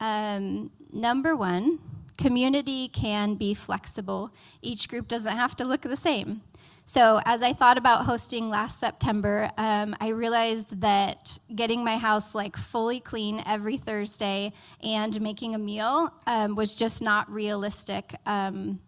Um, 0.00 0.70
number 0.92 1.34
one, 1.34 1.78
community 2.20 2.88
can 2.88 3.34
be 3.34 3.54
flexible. 3.54 4.30
Each 4.60 4.88
group 4.88 5.08
doesn't 5.08 5.36
have 5.36 5.56
to 5.56 5.64
look 5.64 5.82
the 5.82 5.96
same. 5.96 6.42
So, 6.84 7.20
as 7.24 7.40
I 7.42 7.52
thought 7.52 7.78
about 7.78 8.04
hosting 8.04 8.50
last 8.50 8.80
September, 8.80 9.50
um, 9.56 9.94
I 10.00 10.08
realized 10.08 10.80
that 10.80 11.38
getting 11.54 11.84
my 11.84 11.96
house 11.96 12.34
like 12.34 12.56
fully 12.56 12.98
clean 12.98 13.42
every 13.46 13.76
Thursday 13.76 14.52
and 14.82 15.20
making 15.20 15.54
a 15.54 15.58
meal 15.58 16.12
um, 16.26 16.56
was 16.56 16.74
just 16.74 17.00
not 17.00 17.30
realistic 17.30 18.16
um, 18.26 18.80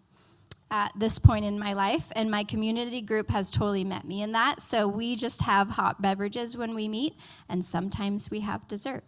at 0.70 0.90
this 0.96 1.20
point 1.20 1.44
in 1.44 1.60
my 1.60 1.74
life. 1.74 2.10
And 2.16 2.28
my 2.28 2.42
community 2.42 3.02
group 3.02 3.30
has 3.30 3.52
totally 3.52 3.84
met 3.84 4.04
me 4.04 4.22
in 4.22 4.32
that. 4.32 4.60
So, 4.60 4.88
we 4.88 5.14
just 5.14 5.42
have 5.42 5.70
hot 5.70 6.02
beverages 6.02 6.56
when 6.56 6.74
we 6.74 6.88
meet, 6.88 7.14
and 7.48 7.64
sometimes 7.64 8.32
we 8.32 8.40
have 8.40 8.66
dessert. 8.66 9.04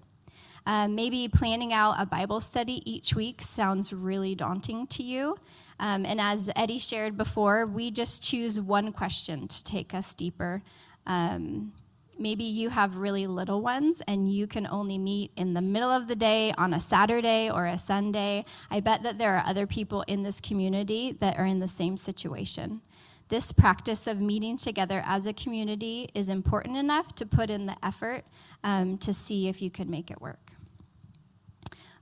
Um, 0.67 0.95
maybe 0.95 1.29
planning 1.29 1.73
out 1.73 1.97
a 1.99 2.07
Bible 2.07 2.41
study 2.41 2.81
each 2.91 3.15
week 3.15 3.43
sounds 3.43 3.93
really 3.93 4.35
daunting 4.35 4.87
to 4.89 5.03
you. 5.03 5.37
Um, 5.79 6.07
and 6.07 6.21
as 6.21 6.51
Eddie 6.57 6.79
shared 6.79 7.17
before, 7.17 7.67
we 7.67 7.91
just 7.91 8.23
choose 8.23 8.61
one 8.61 8.93
question 8.93 9.49
to 9.49 9.65
take 9.65 9.93
us 9.93 10.15
deeper. 10.15 10.63
Um, 11.07 11.73
maybe 12.19 12.45
you 12.45 12.71
have 12.71 12.97
really 12.97 13.27
little 13.27 13.61
ones 13.61 14.01
and 14.07 14.33
you 14.33 14.47
can 14.47 14.67
only 14.67 14.99
meet 14.99 15.33
in 15.37 15.53
the 15.55 15.61
middle 15.61 15.91
of 15.91 16.07
the 16.07 16.17
day 16.17 16.53
on 16.57 16.73
a 16.73 16.81
Saturday 16.81 17.51
or 17.51 17.67
a 17.67 17.77
Sunday. 17.77 18.45
I 18.71 18.81
bet 18.81 19.03
that 19.03 19.19
there 19.19 19.37
are 19.37 19.45
other 19.47 19.67
people 19.67 20.03
in 20.03 20.23
this 20.23 20.41
community 20.41 21.13
that 21.21 21.39
are 21.39 21.47
in 21.47 21.61
the 21.61 21.69
same 21.69 21.97
situation. 21.97 22.81
This 23.29 23.53
practice 23.53 24.07
of 24.07 24.21
meeting 24.21 24.57
together 24.57 25.03
as 25.05 25.27
a 25.27 25.33
community 25.33 26.09
is 26.15 26.29
important 26.29 26.77
enough 26.77 27.15
to 27.17 27.27
put 27.27 27.51
in 27.51 27.67
the 27.67 27.77
effort 27.83 28.25
um, 28.63 28.99
to 28.99 29.13
see 29.13 29.49
if 29.49 29.61
you 29.61 29.71
can 29.71 29.91
make 29.91 30.11
it 30.11 30.21
work. 30.21 30.54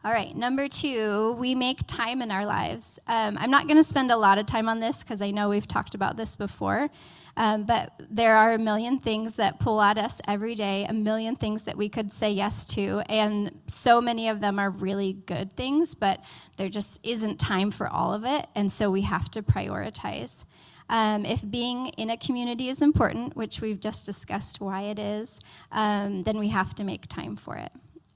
All 0.05 0.11
right, 0.11 0.37
number 0.37 0.67
two, 0.67 1.37
we 1.39 1.55
make 1.55 1.87
time 1.87 2.23
in 2.23 2.33
our 2.33 2.45
lives. 2.45 2.99
Um, 3.07 3.39
I'm 3.39 3.53
not 3.53 3.69
going 3.69 3.77
to 3.77 3.85
spend 3.85 4.11
a 4.11 4.17
lot 4.17 4.37
of 4.37 4.47
time 4.47 4.69
on 4.69 4.81
this 4.81 4.99
because 4.99 5.23
I 5.23 5.31
know 5.31 5.49
we've 5.49 5.69
talked 5.69 5.95
about 5.95 6.17
this 6.17 6.35
before, 6.35 6.91
um, 7.37 7.63
but 7.63 8.03
there 8.11 8.35
are 8.35 8.55
a 8.55 8.59
million 8.59 8.99
things 8.99 9.37
that 9.37 9.61
pull 9.61 9.81
at 9.81 9.99
us 9.99 10.21
every 10.27 10.57
day, 10.57 10.87
a 10.89 10.93
million 10.93 11.37
things 11.37 11.63
that 11.65 11.77
we 11.77 11.89
could 11.89 12.13
say 12.13 12.33
yes 12.33 12.65
to, 12.75 13.05
and 13.09 13.57
so 13.69 14.01
many 14.01 14.29
of 14.29 14.41
them 14.41 14.59
are 14.59 14.71
really 14.71 15.13
good 15.13 15.55
things, 15.55 15.95
but 15.95 16.19
there 16.57 16.69
just 16.69 16.99
isn't 17.05 17.39
time 17.39 17.71
for 17.71 17.87
all 17.87 18.13
of 18.13 18.25
it, 18.25 18.49
and 18.57 18.73
so 18.73 18.91
we 18.91 19.03
have 19.03 19.31
to 19.31 19.41
prioritize. 19.41 20.45
Um, 20.89 21.25
if 21.25 21.49
being 21.49 21.87
in 21.91 22.11
a 22.11 22.17
community 22.17 22.69
is 22.69 22.83
important, 22.83 23.37
which 23.37 23.61
we've 23.61 23.79
just 23.79 24.05
discussed 24.05 24.61
why 24.61 24.83
it 24.83 24.99
is, 24.99 25.39
um, 25.71 26.23
then 26.23 26.41
we 26.41 26.49
have 26.49 26.75
to 26.75 26.83
make 26.83 27.07
time 27.07 27.37
for 27.37 27.55
it. 27.55 27.71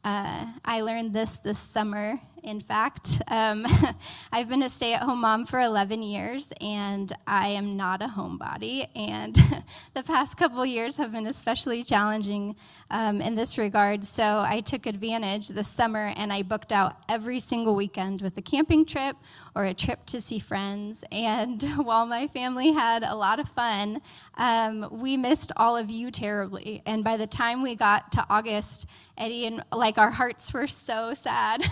Uh, 0.07 0.47
I 0.65 0.83
learned 0.83 1.13
this 1.13 1.39
this 1.39 1.59
summer, 1.59 2.21
in 2.43 2.61
fact. 2.61 3.21
Um, 3.28 3.66
I've 4.33 4.49
been 4.49 4.62
a 4.62 4.69
stay 4.69 4.95
at 4.95 5.02
home 5.02 5.21
mom 5.21 5.47
for 5.47 5.61
11 5.61 6.02
years, 6.02 6.52
and 6.61 7.12
I 7.26 7.49
am 7.49 7.76
not 7.76 8.02
a 8.02 8.07
homebody. 8.07 8.88
And 8.95 9.35
the 9.95 10.02
past 10.02 10.37
couple 10.37 10.64
years 10.64 10.97
have 10.97 11.12
been 11.12 11.26
especially 11.26 11.83
challenging 11.83 12.57
um, 12.90 13.21
in 13.21 13.35
this 13.35 13.59
regard. 13.59 14.05
So 14.05 14.45
I 14.47 14.61
took 14.61 14.87
advantage 14.87 15.49
this 15.49 15.69
summer 15.69 16.12
and 16.16 16.33
I 16.33 16.43
booked 16.43 16.73
out 16.73 16.97
every 17.09 17.38
single 17.38 17.75
weekend 17.75 18.23
with 18.23 18.37
a 18.37 18.43
camping 18.43 18.85
trip 18.85 19.16
or 19.55 19.64
a 19.64 19.75
trip 19.75 20.05
to 20.07 20.21
see 20.21 20.38
friends. 20.38 21.05
And 21.11 21.62
while 21.76 22.07
my 22.07 22.28
family 22.28 22.73
had 22.73 23.02
a 23.02 23.14
lot 23.14 23.40
of 23.40 23.49
fun, 23.49 24.00
um, 24.37 24.88
we 24.90 25.16
missed 25.16 25.52
all 25.57 25.76
of 25.76 25.90
you 25.90 26.11
terribly. 26.11 26.83
And 26.87 27.02
by 27.02 27.16
the 27.16 27.26
time 27.26 27.62
we 27.62 27.75
got 27.75 28.12
to 28.12 28.26
August, 28.28 28.87
Eddie 29.19 29.47
and 29.47 29.64
like 29.73 29.99
our 29.99 30.11
hearts 30.11 30.52
were 30.52 30.66
so 30.66 31.14
sad. 31.14 31.62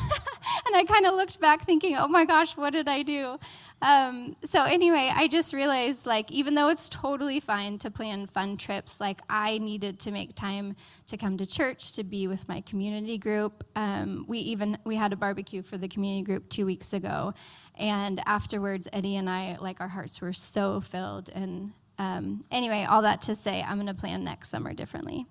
and 0.67 0.77
I 0.77 0.85
kind 0.85 1.07
of 1.07 1.15
looked 1.15 1.41
back 1.41 1.65
thinking, 1.67 1.97
oh 1.97 2.09
my 2.09 2.25
gosh, 2.25 2.57
what 2.57 2.73
did 2.73 2.89
I 2.89 3.03
do? 3.03 3.39
Um, 3.83 4.37
so 4.45 4.63
anyway, 4.65 5.11
I 5.13 5.29
just 5.29 5.53
realized 5.53 6.07
like 6.07 6.31
even 6.31 6.55
though 6.55 6.69
it's 6.69 6.89
totally 6.89 7.41
fine 7.41 7.79
to 7.79 7.91
plan 7.91 8.27
fun 8.27 8.57
trips, 8.57 9.01
like 9.01 9.21
I 9.29 9.59
needed 9.59 9.99
to 10.01 10.11
make 10.11 10.35
time 10.35 10.77
to 11.09 11.17
come 11.17 11.37
to 11.37 11.47
church 11.47 11.93
to 11.93 12.05
be 12.05 12.27
with 12.27 12.49
my 12.49 12.61
community 12.63 13.19
group. 13.19 13.65
Um, 13.77 14.25
we 14.29 14.39
even 14.39 14.79
we 14.85 14.97
had 14.97 15.13
a 15.13 15.17
barbecue 15.17 15.63
for 15.63 15.77
the 15.77 15.89
community 15.89 16.23
group 16.25 16.49
two 16.49 16.65
weeks 16.65 16.93
ago, 16.93 17.35
and 17.77 18.21
afterwards, 18.27 18.89
Eddie 18.93 19.17
and 19.17 19.29
I, 19.29 19.57
like, 19.61 19.81
our 19.81 19.89
hearts 19.89 20.21
were 20.21 20.33
so 20.33 20.81
filled. 20.81 21.29
And 21.35 21.73
um, 21.99 22.45
anyway, 22.51 22.87
all 22.89 23.03
that 23.03 23.23
to 23.23 23.35
say, 23.35 23.63
I'm 23.63 23.77
going 23.77 23.89
to 23.89 23.95
plan 23.95 24.25
next 24.25 24.51
summer 24.51 24.73
differently. 24.73 25.27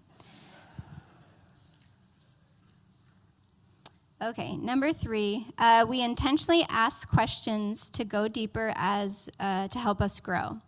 Okay, 4.24 4.56
number 4.56 4.94
three, 4.94 5.48
uh, 5.58 5.86
we 5.86 6.02
intentionally 6.02 6.66
ask 6.70 7.10
questions 7.10 7.90
to 7.90 8.06
go 8.06 8.30
deeper 8.30 8.72
as 8.74 9.30
uh, 9.38 9.68
to 9.68 9.78
help 9.78 10.00
us 10.00 10.22
grow. 10.22 10.62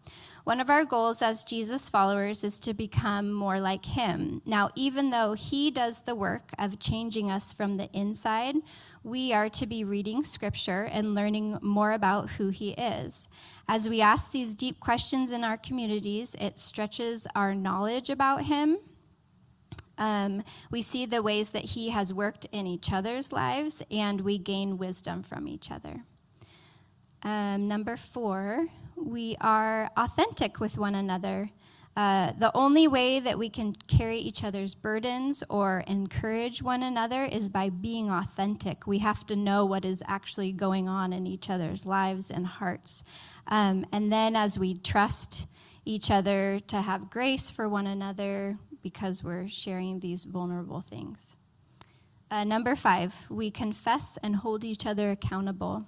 One 0.43 0.59
of 0.59 0.69
our 0.69 0.83
goals 0.83 1.21
as 1.21 1.45
Jesus 1.45 1.88
followers 1.89 2.43
is 2.43 2.59
to 2.59 2.74
become 2.74 3.31
more 3.31 3.62
like 3.62 3.85
him. 3.85 4.41
Now, 4.45 4.71
even 4.75 5.09
though 5.09 5.33
he 5.33 5.71
does 5.71 6.01
the 6.01 6.15
work 6.15 6.51
of 6.59 6.79
changing 6.79 7.31
us 7.31 7.53
from 7.53 7.77
the 7.77 7.89
inside, 7.93 8.57
we 9.05 9.31
are 9.31 9.47
to 9.47 9.65
be 9.65 9.85
reading 9.85 10.25
scripture 10.25 10.83
and 10.91 11.15
learning 11.15 11.57
more 11.62 11.93
about 11.93 12.31
who 12.31 12.50
he 12.50 12.71
is. 12.71 13.29
As 13.69 13.88
we 13.88 14.01
ask 14.01 14.31
these 14.31 14.53
deep 14.53 14.81
questions 14.81 15.31
in 15.31 15.45
our 15.45 15.55
communities, 15.55 16.35
it 16.41 16.59
stretches 16.59 17.25
our 17.33 17.55
knowledge 17.55 18.09
about 18.09 18.43
him. 18.43 18.79
Um, 19.98 20.44
we 20.72 20.82
see 20.82 21.06
the 21.06 21.22
ways 21.22 21.52
that 21.52 21.64
he 21.64 21.90
has 21.90 22.14
worked 22.14 22.46
in 22.52 22.68
each 22.68 22.92
other's 22.92 23.32
lives, 23.32 23.84
and 23.90 24.22
we 24.22 24.38
gain 24.38 24.78
wisdom 24.78 25.24
from 25.24 25.48
each 25.48 25.72
other. 25.72 26.04
Um, 27.24 27.68
number 27.68 27.98
four, 27.98 28.68
we 28.96 29.36
are 29.42 29.90
authentic 29.98 30.60
with 30.60 30.78
one 30.78 30.96
another. 30.96 31.50
Uh, 31.98 32.34
the 32.38 32.52
only 32.54 32.90
way 32.90 33.22
that 33.22 33.40
we 33.40 33.50
can 33.50 33.74
carry 33.88 34.18
each 34.18 34.44
other's 34.44 34.75
burdens 34.75 35.44
or 35.50 35.82
encourage 35.88 36.62
one 36.62 36.84
another 36.84 37.24
is 37.24 37.48
by 37.48 37.70
being 37.70 38.12
authentic. 38.12 38.86
We 38.86 39.00
have 39.00 39.25
to 39.28 39.36
know 39.36 39.66
what 39.66 39.86
is 39.86 40.04
actually 40.06 40.52
going 40.52 40.90
on 40.90 41.14
in 41.14 41.25
each 41.25 41.50
other's 41.50 41.86
lives 41.86 42.30
and 42.30 42.46
hearts. 42.46 43.04
Um, 43.48 43.86
and 43.94 44.12
then, 44.12 44.36
as 44.36 44.60
we 44.60 44.75
trust 44.75 45.48
each 45.86 46.12
other 46.12 46.60
to 46.68 46.82
have 46.82 47.10
grace 47.10 47.50
for 47.50 47.70
one 47.70 47.88
another 47.88 48.58
because 48.86 49.24
we're 49.24 49.48
sharing 49.48 50.00
these 50.00 50.25
vulnerable 50.25 50.79
things. 50.79 51.36
Uh, 52.29 52.44
number 52.44 52.75
five, 52.75 53.25
we 53.31 53.50
confess 53.50 54.20
and 54.22 54.36
hold 54.36 54.64
each 54.64 54.86
other 54.86 55.09
accountable. 55.09 55.88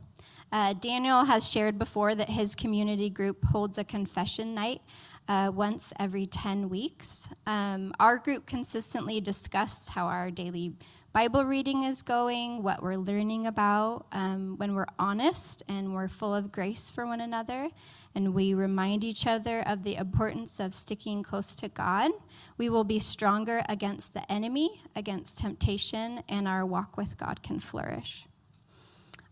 Uh, 0.51 0.73
Daniel 0.73 1.23
has 1.25 1.47
shared 1.47 1.77
before 1.77 2.15
that 2.15 2.27
his 2.27 2.55
community 2.55 3.11
group 3.11 3.45
holds 3.45 3.77
a 3.77 3.83
confession 3.83 4.55
night 4.55 4.81
uh, 5.27 5.51
once 5.53 5.93
every 5.99 6.25
10 6.25 6.69
weeks. 6.69 7.29
Um, 7.45 7.93
our 7.99 8.17
group 8.17 8.47
consistently 8.47 9.21
discusses 9.21 9.89
how 9.89 10.07
our 10.07 10.31
daily 10.31 10.73
Bible 11.17 11.45
reading 11.45 11.81
is 11.81 12.03
going, 12.03 12.61
what 12.61 12.83
we're 12.83 12.95
learning 12.95 13.47
about, 13.47 14.05
um, 14.11 14.55
when 14.57 14.75
we're 14.75 14.85
honest 14.99 15.63
and 15.67 15.95
we're 15.95 16.07
full 16.07 16.31
of 16.31 16.51
grace 16.51 16.91
for 16.91 17.07
one 17.07 17.21
another, 17.21 17.69
and 18.13 18.35
we 18.35 18.53
remind 18.53 19.03
each 19.03 19.25
other 19.25 19.61
of 19.61 19.81
the 19.81 19.95
importance 19.95 20.59
of 20.59 20.75
sticking 20.75 21.23
close 21.23 21.55
to 21.55 21.69
God, 21.69 22.11
we 22.59 22.69
will 22.69 22.83
be 22.83 22.99
stronger 22.99 23.63
against 23.67 24.13
the 24.13 24.31
enemy, 24.31 24.83
against 24.95 25.39
temptation, 25.39 26.21
and 26.29 26.47
our 26.47 26.63
walk 26.63 26.97
with 26.97 27.17
God 27.17 27.41
can 27.41 27.59
flourish. 27.59 28.27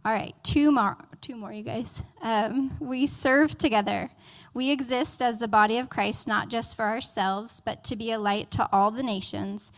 All 0.03 0.11
right, 0.11 0.33
two 0.41 0.71
more, 0.71 0.97
two 1.21 1.35
more, 1.35 1.53
you 1.53 1.61
guys. 1.61 2.01
Um, 2.19 2.75
we 2.79 3.05
serve 3.05 3.59
together. 3.59 4.09
We 4.55 4.71
exist 4.71 5.21
as 5.21 5.37
the 5.37 5.47
body 5.47 5.77
of 5.77 5.89
Christ, 5.89 6.27
not 6.27 6.49
just 6.49 6.75
for 6.75 6.85
ourselves, 6.85 7.59
but 7.59 7.83
to 7.83 7.95
be 7.95 8.11
a 8.11 8.17
light 8.17 8.49
to 8.51 8.67
all 8.71 8.89
the 8.89 9.03
nations. 9.03 9.71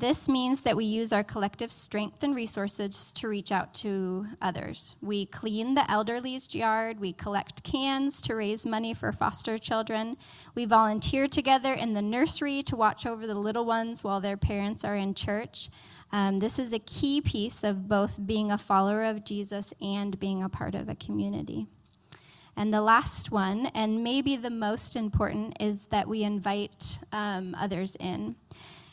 This 0.00 0.30
means 0.30 0.62
that 0.62 0.78
we 0.78 0.86
use 0.86 1.12
our 1.12 1.22
collective 1.22 1.70
strength 1.70 2.22
and 2.22 2.34
resources 2.34 3.12
to 3.12 3.28
reach 3.28 3.52
out 3.52 3.74
to 3.74 4.28
others. 4.40 4.96
We 5.02 5.26
clean 5.26 5.74
the 5.74 5.82
elderly's 5.90 6.54
yard, 6.54 6.98
we 6.98 7.12
collect 7.12 7.62
cans 7.64 8.22
to 8.22 8.34
raise 8.34 8.64
money 8.64 8.94
for 8.94 9.12
foster 9.12 9.58
children, 9.58 10.16
we 10.54 10.64
volunteer 10.64 11.28
together 11.28 11.74
in 11.74 11.92
the 11.92 12.00
nursery 12.00 12.62
to 12.62 12.76
watch 12.76 13.04
over 13.04 13.26
the 13.26 13.34
little 13.34 13.66
ones 13.66 14.02
while 14.02 14.22
their 14.22 14.38
parents 14.38 14.86
are 14.86 14.96
in 14.96 15.12
church. 15.12 15.68
Um, 16.12 16.38
this 16.38 16.58
is 16.58 16.72
a 16.72 16.78
key 16.78 17.20
piece 17.20 17.62
of 17.62 17.86
both 17.86 18.24
being 18.24 18.50
a 18.50 18.56
follower 18.56 19.04
of 19.04 19.22
Jesus 19.22 19.74
and 19.82 20.18
being 20.18 20.42
a 20.42 20.48
part 20.48 20.74
of 20.74 20.88
a 20.88 20.94
community. 20.94 21.66
And 22.56 22.72
the 22.72 22.80
last 22.80 23.30
one, 23.30 23.66
and 23.74 24.02
maybe 24.02 24.36
the 24.36 24.48
most 24.48 24.96
important, 24.96 25.58
is 25.60 25.84
that 25.90 26.08
we 26.08 26.22
invite 26.22 27.00
um, 27.12 27.54
others 27.58 27.98
in. 28.00 28.36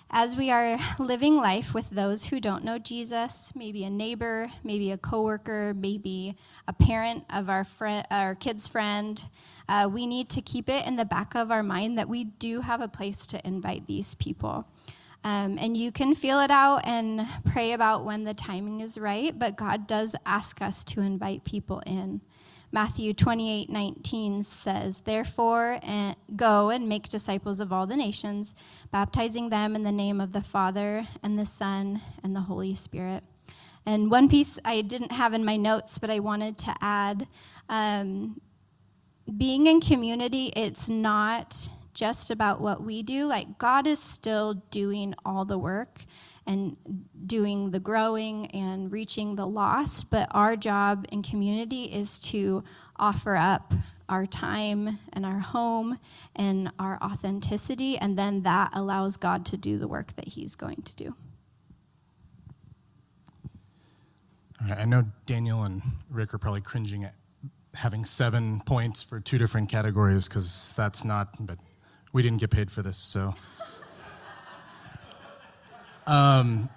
As 0.10 0.38
we 0.38 0.50
are 0.52 0.80
living 1.00 1.36
life 1.36 1.74
with 1.74 1.90
those 1.90 2.26
who 2.26 2.40
don't 2.40 2.64
know 2.64 2.80
Jesus, 2.80 3.52
maybe 3.54 3.84
a 3.84 3.90
neighbor, 3.90 4.50
maybe 4.64 4.92
a 4.92 4.98
coworker, 4.98 5.74
maybe 5.76 6.38
a 6.66 6.72
parent 6.72 7.26
of 7.30 7.50
our 7.50 7.66
friend, 7.66 8.08
our 8.10 8.34
kid's 8.34 8.70
friend, 8.70 9.22
uh, 9.68 9.90
we 9.92 10.08
need 10.08 10.30
to 10.30 10.42
keep 10.42 10.70
it 10.70 10.86
in 10.86 10.96
the 10.96 11.04
back 11.04 11.36
of 11.36 11.52
our 11.52 11.62
mind 11.62 11.98
that 11.98 12.08
we 12.08 12.24
do 12.24 12.62
have 12.62 12.80
a 12.80 12.88
place 12.88 13.28
to 13.28 13.46
invite 13.46 13.86
these 13.86 14.16
people. 14.16 14.66
Um, 15.26 15.58
and 15.60 15.76
you 15.76 15.92
can 15.92 16.16
feel 16.16 16.40
it 16.40 16.52
out 16.52 16.86
and 16.86 17.28
pray 17.52 17.74
about 17.74 18.06
when 18.06 18.24
the 18.24 18.34
timing 18.34 18.80
is 18.80 18.98
right, 18.98 19.38
but 19.38 19.58
God 19.58 19.88
does 19.88 20.16
ask 20.26 20.62
us 20.62 20.86
to 20.86 21.02
invite 21.02 21.44
people 21.44 21.82
in. 21.86 22.22
Matthew 22.72 23.14
28 23.14 23.70
19 23.70 24.44
says, 24.44 25.02
Therefore, 25.02 25.80
go 26.36 26.70
and 26.70 26.90
make 26.90 27.08
disciples 27.08 27.60
of 27.60 27.72
all 27.72 27.88
the 27.88 27.96
nations, 27.96 28.54
baptizing 28.92 29.50
them 29.50 29.76
in 29.76 29.84
the 29.84 29.92
name 29.92 30.20
of 30.20 30.34
the 30.34 30.42
Father, 30.42 31.08
and 31.24 31.40
the 31.40 31.46
Son, 31.46 32.02
and 32.24 32.36
the 32.36 32.42
Holy 32.42 32.76
Spirit. 32.76 33.24
And 33.86 34.12
one 34.12 34.28
piece 34.28 34.60
I 34.66 34.82
didn't 34.82 35.14
have 35.14 35.34
in 35.34 35.46
my 35.46 35.56
notes, 35.56 35.98
but 35.98 36.10
I 36.10 36.20
wanted 36.20 36.58
to 36.60 36.76
add 36.82 37.28
um, 37.70 38.42
being 39.38 39.68
in 39.68 39.80
community, 39.80 40.52
it's 40.56 40.90
not 40.90 41.70
just 41.94 42.30
about 42.30 42.62
what 42.62 42.84
we 42.84 43.02
do. 43.02 43.26
Like, 43.26 43.58
God 43.58 43.88
is 43.88 44.00
still 44.00 44.56
doing 44.72 45.16
all 45.26 45.46
the 45.46 45.58
work 45.58 46.04
and 46.48 46.78
doing 47.26 47.72
the 47.72 47.80
growing 47.80 48.48
and 48.48 48.92
reaching 48.92 49.36
the 49.36 49.46
lost, 49.46 50.10
but 50.10 50.28
our 50.32 50.56
job 50.56 51.06
in 51.12 51.22
community 51.22 51.84
is 51.84 52.18
to 52.20 52.64
offer 52.96 53.36
up 53.36 53.74
our 54.10 54.26
time 54.26 54.98
and 55.12 55.26
our 55.26 55.40
home 55.40 56.00
and 56.36 56.72
our 56.80 56.98
authenticity, 57.04 57.98
and 57.98 58.18
then 58.18 58.44
that 58.44 58.72
allows 58.74 59.18
God 59.18 59.46
to 59.48 59.58
do 59.58 59.78
the 59.78 59.88
work 59.88 60.16
that 60.16 60.30
He's 60.30 60.56
going 60.56 60.82
to 60.84 60.96
do. 60.96 61.16
All 64.62 64.70
right, 64.70 64.80
I 64.80 64.86
know 64.86 65.06
Daniel 65.26 65.64
and 65.64 65.82
Rick 66.10 66.34
are 66.34 66.38
probably 66.38 66.62
cringing 66.62 67.04
at 67.04 67.16
having 67.74 68.06
seven 68.06 68.62
points 68.66 69.04
for 69.04 69.20
two 69.20 69.38
different 69.38 69.70
categories 69.70 70.28
because 70.28 70.74
that's 70.76 71.04
not, 71.04 71.36
but 71.46 71.60
we 72.14 72.24
didn't 72.24 72.40
get 72.40 72.50
paid 72.50 72.72
for 72.72 72.82
this, 72.82 72.98
so. 72.98 73.36
Um, 76.08 76.70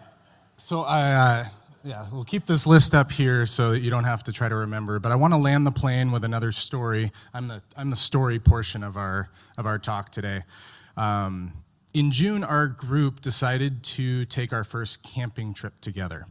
so 0.57 0.83
I, 0.83 1.12
uh, 1.12 1.45
yeah, 1.83 2.07
we'll 2.12 2.25
keep 2.25 2.45
this 2.45 2.66
list 2.66 2.95
up 2.95 3.11
here 3.11 3.47
so 3.47 3.71
that 3.71 3.81
you 3.81 3.90
don't 3.90 4.05
have 4.05 4.23
to 4.25 4.33
try 4.33 4.49
to 4.49 4.55
remember. 4.57 4.99
But 4.99 5.12
I 5.12 5.14
want 5.14 5.33
to 5.33 5.38
land 5.38 5.66
the 5.66 5.71
plane 5.73 6.12
with 6.12 6.25
another 6.25 6.53
story. 6.53 7.11
I'm 7.33 7.49
the 7.49 7.62
I'm 7.77 7.88
the 7.88 7.97
story 7.97 8.38
portion 8.38 8.85
of 8.85 8.97
our 8.97 9.31
of 9.57 9.66
our 9.66 9.79
talk 9.79 10.12
today. 10.12 10.43
Um, 10.97 11.55
in 11.95 12.11
June, 12.12 12.45
our 12.45 12.69
group 12.69 13.21
decided 13.21 13.83
to 13.83 14.25
take 14.27 14.53
our 14.53 14.64
first 14.64 15.03
camping 15.03 15.55
trip 15.55 15.81
together. 15.81 16.27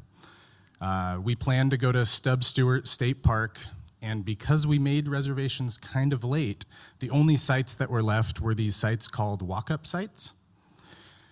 Uh, 0.80 1.20
we 1.22 1.36
planned 1.36 1.72
to 1.72 1.78
go 1.78 1.92
to 1.92 2.06
Stub 2.06 2.44
Stewart 2.44 2.88
State 2.88 3.24
Park, 3.24 3.60
and 4.02 4.24
because 4.24 4.66
we 4.66 4.80
made 4.80 5.08
reservations 5.08 5.78
kind 5.78 6.14
of 6.14 6.24
late, 6.24 6.64
the 7.00 7.10
only 7.10 7.36
sites 7.36 7.74
that 7.76 7.90
were 7.90 8.04
left 8.04 8.40
were 8.40 8.54
these 8.54 8.76
sites 8.76 9.08
called 9.08 9.42
walk 9.42 9.70
up 9.70 9.86
sites. 9.86 10.34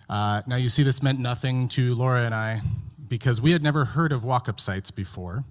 Uh, 0.09 0.41
now, 0.47 0.55
you 0.55 0.69
see, 0.69 0.83
this 0.83 1.03
meant 1.03 1.19
nothing 1.19 1.67
to 1.69 1.93
Laura 1.93 2.21
and 2.21 2.33
I 2.33 2.61
because 3.07 3.41
we 3.41 3.51
had 3.51 3.61
never 3.63 3.85
heard 3.85 4.11
of 4.11 4.23
walk 4.23 4.47
up 4.47 4.59
sites 4.59 4.91
before. 4.91 5.43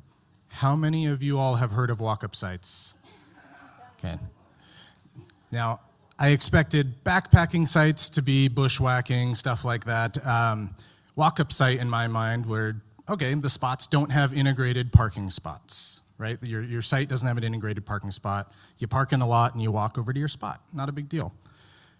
How 0.48 0.74
many 0.74 1.06
of 1.06 1.22
you 1.22 1.38
all 1.38 1.56
have 1.56 1.72
heard 1.72 1.90
of 1.90 2.00
walk 2.00 2.24
up 2.24 2.34
sites? 2.34 2.94
Okay. 3.98 4.18
Now, 5.50 5.80
I 6.18 6.28
expected 6.28 7.04
backpacking 7.04 7.68
sites 7.68 8.08
to 8.10 8.22
be 8.22 8.48
bushwhacking, 8.48 9.34
stuff 9.34 9.64
like 9.64 9.84
that. 9.84 10.24
Um, 10.26 10.74
walk 11.14 11.40
up 11.40 11.52
site, 11.52 11.78
in 11.78 11.90
my 11.90 12.08
mind, 12.08 12.46
where, 12.46 12.80
okay, 13.08 13.34
the 13.34 13.50
spots 13.50 13.86
don't 13.86 14.10
have 14.10 14.32
integrated 14.32 14.92
parking 14.92 15.30
spots, 15.30 16.00
right? 16.16 16.38
Your, 16.42 16.62
your 16.62 16.82
site 16.82 17.08
doesn't 17.08 17.28
have 17.28 17.36
an 17.36 17.44
integrated 17.44 17.84
parking 17.84 18.10
spot. 18.10 18.52
You 18.78 18.86
park 18.86 19.12
in 19.12 19.20
the 19.20 19.26
lot 19.26 19.52
and 19.52 19.62
you 19.62 19.70
walk 19.70 19.98
over 19.98 20.12
to 20.12 20.18
your 20.18 20.28
spot. 20.28 20.62
Not 20.72 20.88
a 20.88 20.92
big 20.92 21.08
deal. 21.10 21.34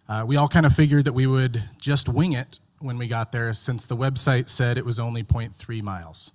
Uh, 0.08 0.24
we 0.26 0.36
all 0.36 0.46
kind 0.48 0.64
of 0.64 0.72
figured 0.72 1.04
that 1.04 1.12
we 1.12 1.26
would 1.26 1.62
just 1.78 2.08
wing 2.08 2.32
it 2.32 2.60
when 2.78 2.96
we 2.96 3.08
got 3.08 3.32
there 3.32 3.52
since 3.52 3.86
the 3.86 3.96
website 3.96 4.48
said 4.48 4.78
it 4.78 4.84
was 4.84 5.00
only 5.00 5.24
0.3 5.24 5.82
miles. 5.82 6.32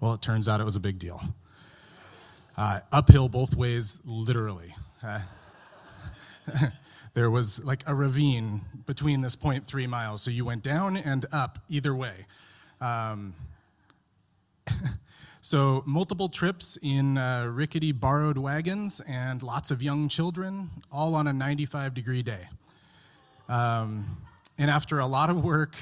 Well, 0.00 0.14
it 0.14 0.22
turns 0.22 0.48
out 0.48 0.60
it 0.60 0.64
was 0.64 0.76
a 0.76 0.80
big 0.80 0.98
deal. 0.98 1.20
Uh, 2.56 2.80
uphill 2.90 3.28
both 3.28 3.54
ways, 3.54 4.00
literally. 4.04 4.74
Uh, 5.02 5.20
there 7.14 7.30
was 7.30 7.62
like 7.64 7.82
a 7.86 7.94
ravine 7.94 8.62
between 8.86 9.20
this 9.20 9.36
0.3 9.36 9.86
miles, 9.88 10.22
so 10.22 10.30
you 10.30 10.44
went 10.44 10.62
down 10.62 10.96
and 10.96 11.26
up 11.32 11.58
either 11.68 11.94
way. 11.94 12.26
Um, 12.80 13.34
so, 15.44 15.82
multiple 15.84 16.30
trips 16.30 16.78
in 16.80 17.18
uh, 17.18 17.50
rickety 17.52 17.92
borrowed 17.92 18.38
wagons 18.38 19.02
and 19.06 19.42
lots 19.42 19.70
of 19.70 19.82
young 19.82 20.08
children, 20.08 20.70
all 20.90 21.14
on 21.14 21.26
a 21.26 21.34
95 21.34 21.92
degree 21.92 22.22
day. 22.22 22.48
Um, 23.50 24.06
and 24.56 24.70
after 24.70 25.00
a 25.00 25.06
lot 25.06 25.28
of 25.28 25.44
work, 25.44 25.76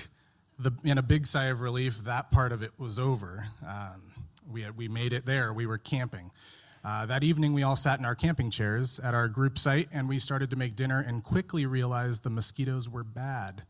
the, 0.58 0.72
in 0.82 0.98
a 0.98 1.02
big 1.02 1.28
sigh 1.28 1.44
of 1.44 1.60
relief, 1.60 1.98
that 1.98 2.32
part 2.32 2.50
of 2.50 2.62
it 2.62 2.72
was 2.76 2.98
over. 2.98 3.46
Um, 3.64 4.02
we, 4.50 4.62
had, 4.62 4.76
we 4.76 4.88
made 4.88 5.12
it 5.12 5.26
there. 5.26 5.52
We 5.52 5.66
were 5.66 5.78
camping. 5.78 6.32
Uh, 6.84 7.06
that 7.06 7.22
evening, 7.22 7.52
we 7.52 7.62
all 7.62 7.76
sat 7.76 8.00
in 8.00 8.04
our 8.04 8.16
camping 8.16 8.50
chairs 8.50 8.98
at 8.98 9.14
our 9.14 9.28
group 9.28 9.60
site 9.60 9.88
and 9.92 10.08
we 10.08 10.18
started 10.18 10.50
to 10.50 10.56
make 10.56 10.74
dinner 10.74 11.04
and 11.06 11.22
quickly 11.22 11.66
realized 11.66 12.24
the 12.24 12.30
mosquitoes 12.30 12.88
were 12.88 13.04
bad. 13.04 13.62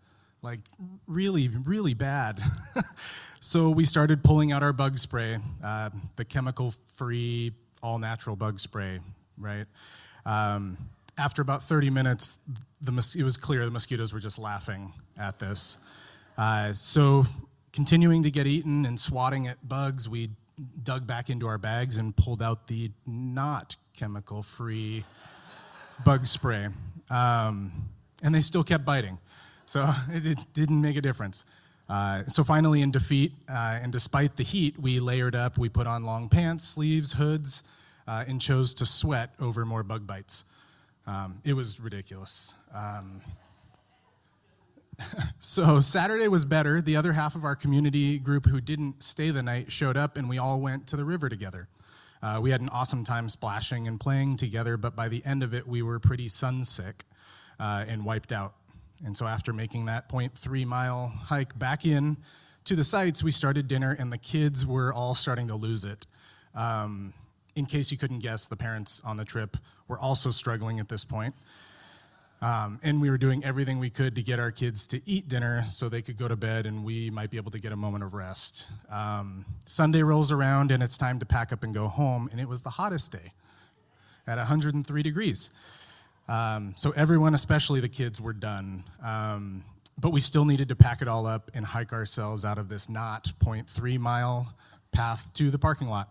Like, 0.42 0.58
really, 1.06 1.48
really 1.48 1.94
bad. 1.94 2.42
so 3.40 3.70
we 3.70 3.84
started 3.84 4.24
pulling 4.24 4.50
out 4.50 4.64
our 4.64 4.72
bug 4.72 4.98
spray, 4.98 5.38
uh, 5.62 5.90
the 6.16 6.24
chemical 6.24 6.74
free, 6.94 7.52
all 7.80 8.00
natural 8.00 8.34
bug 8.34 8.58
spray, 8.58 8.98
right? 9.38 9.66
Um, 10.26 10.78
after 11.16 11.42
about 11.42 11.62
30 11.62 11.90
minutes, 11.90 12.38
the, 12.80 13.16
it 13.16 13.22
was 13.22 13.36
clear 13.36 13.64
the 13.64 13.70
mosquitoes 13.70 14.12
were 14.12 14.18
just 14.18 14.38
laughing 14.38 14.92
at 15.16 15.38
this. 15.38 15.78
Uh, 16.36 16.72
so, 16.72 17.24
continuing 17.72 18.24
to 18.24 18.30
get 18.30 18.46
eaten 18.46 18.84
and 18.84 18.98
swatting 18.98 19.46
at 19.46 19.68
bugs, 19.68 20.08
we 20.08 20.30
dug 20.82 21.06
back 21.06 21.30
into 21.30 21.46
our 21.46 21.58
bags 21.58 21.98
and 21.98 22.16
pulled 22.16 22.42
out 22.42 22.66
the 22.66 22.90
not 23.06 23.76
chemical 23.94 24.42
free 24.42 25.04
bug 26.04 26.26
spray. 26.26 26.68
Um, 27.10 27.90
and 28.22 28.34
they 28.34 28.40
still 28.40 28.64
kept 28.64 28.84
biting. 28.84 29.18
So, 29.66 29.88
it, 30.10 30.26
it 30.26 30.44
didn't 30.52 30.80
make 30.80 30.96
a 30.96 31.00
difference. 31.00 31.44
Uh, 31.88 32.24
so 32.26 32.44
finally, 32.44 32.80
in 32.80 32.90
defeat, 32.90 33.34
uh, 33.48 33.78
and 33.82 33.92
despite 33.92 34.36
the 34.36 34.42
heat, 34.42 34.78
we 34.78 35.00
layered 35.00 35.34
up. 35.34 35.58
We 35.58 35.68
put 35.68 35.86
on 35.86 36.04
long 36.04 36.28
pants, 36.28 36.66
sleeves, 36.66 37.12
hoods, 37.12 37.64
uh, 38.06 38.24
and 38.26 38.40
chose 38.40 38.72
to 38.74 38.86
sweat 38.86 39.34
over 39.40 39.64
more 39.64 39.82
bug 39.82 40.06
bites. 40.06 40.44
Um, 41.06 41.40
it 41.44 41.52
was 41.52 41.80
ridiculous. 41.80 42.54
Um, 42.72 43.20
so 45.38 45.80
Saturday 45.80 46.28
was 46.28 46.44
better. 46.44 46.80
The 46.80 46.96
other 46.96 47.12
half 47.12 47.34
of 47.34 47.44
our 47.44 47.56
community 47.56 48.18
group 48.18 48.46
who 48.46 48.60
didn't 48.60 49.02
stay 49.02 49.30
the 49.30 49.42
night 49.42 49.70
showed 49.70 49.96
up, 49.96 50.16
and 50.16 50.28
we 50.28 50.38
all 50.38 50.60
went 50.60 50.86
to 50.88 50.96
the 50.96 51.04
river 51.04 51.28
together. 51.28 51.68
Uh, 52.22 52.38
we 52.40 52.50
had 52.50 52.60
an 52.60 52.68
awesome 52.68 53.04
time 53.04 53.28
splashing 53.28 53.88
and 53.88 53.98
playing 53.98 54.36
together, 54.36 54.76
but 54.76 54.94
by 54.94 55.08
the 55.08 55.24
end 55.26 55.42
of 55.42 55.54
it, 55.54 55.66
we 55.66 55.82
were 55.82 55.98
pretty 55.98 56.28
sunsick 56.28 57.02
uh, 57.58 57.84
and 57.88 58.04
wiped 58.04 58.30
out. 58.30 58.54
And 59.04 59.16
so, 59.16 59.26
after 59.26 59.52
making 59.52 59.86
that 59.86 60.08
0.3 60.08 60.64
mile 60.66 61.08
hike 61.08 61.58
back 61.58 61.84
in 61.84 62.16
to 62.64 62.76
the 62.76 62.84
sites, 62.84 63.22
we 63.22 63.30
started 63.30 63.66
dinner, 63.66 63.96
and 63.98 64.12
the 64.12 64.18
kids 64.18 64.64
were 64.64 64.92
all 64.92 65.14
starting 65.14 65.48
to 65.48 65.54
lose 65.54 65.84
it. 65.84 66.06
Um, 66.54 67.12
in 67.56 67.66
case 67.66 67.90
you 67.90 67.98
couldn't 67.98 68.20
guess, 68.20 68.46
the 68.46 68.56
parents 68.56 69.02
on 69.04 69.16
the 69.16 69.24
trip 69.24 69.56
were 69.88 69.98
also 69.98 70.30
struggling 70.30 70.80
at 70.80 70.88
this 70.88 71.04
point. 71.04 71.34
Um, 72.40 72.80
and 72.82 73.00
we 73.00 73.08
were 73.08 73.18
doing 73.18 73.44
everything 73.44 73.78
we 73.78 73.88
could 73.88 74.16
to 74.16 74.22
get 74.22 74.40
our 74.40 74.50
kids 74.50 74.88
to 74.88 75.00
eat 75.08 75.28
dinner 75.28 75.62
so 75.68 75.88
they 75.88 76.02
could 76.02 76.18
go 76.18 76.26
to 76.26 76.34
bed 76.34 76.66
and 76.66 76.84
we 76.84 77.08
might 77.08 77.30
be 77.30 77.36
able 77.36 77.52
to 77.52 77.60
get 77.60 77.70
a 77.70 77.76
moment 77.76 78.02
of 78.02 78.14
rest. 78.14 78.68
Um, 78.90 79.46
Sunday 79.64 80.02
rolls 80.02 80.32
around 80.32 80.72
and 80.72 80.82
it's 80.82 80.98
time 80.98 81.20
to 81.20 81.26
pack 81.26 81.52
up 81.52 81.62
and 81.62 81.72
go 81.72 81.86
home, 81.86 82.28
and 82.32 82.40
it 82.40 82.48
was 82.48 82.62
the 82.62 82.70
hottest 82.70 83.12
day 83.12 83.32
at 84.26 84.38
103 84.38 85.02
degrees. 85.02 85.52
Um, 86.32 86.72
so 86.78 86.92
everyone, 86.92 87.34
especially 87.34 87.80
the 87.80 87.90
kids, 87.90 88.18
were 88.18 88.32
done. 88.32 88.84
Um, 89.04 89.64
but 89.98 90.12
we 90.12 90.22
still 90.22 90.46
needed 90.46 90.70
to 90.70 90.74
pack 90.74 91.02
it 91.02 91.08
all 91.08 91.26
up 91.26 91.50
and 91.52 91.62
hike 91.62 91.92
ourselves 91.92 92.42
out 92.46 92.56
of 92.56 92.70
this 92.70 92.88
not 92.88 93.30
0.3 93.38 93.98
mile 93.98 94.54
path 94.92 95.30
to 95.34 95.50
the 95.50 95.58
parking 95.58 95.88
lot. 95.88 96.08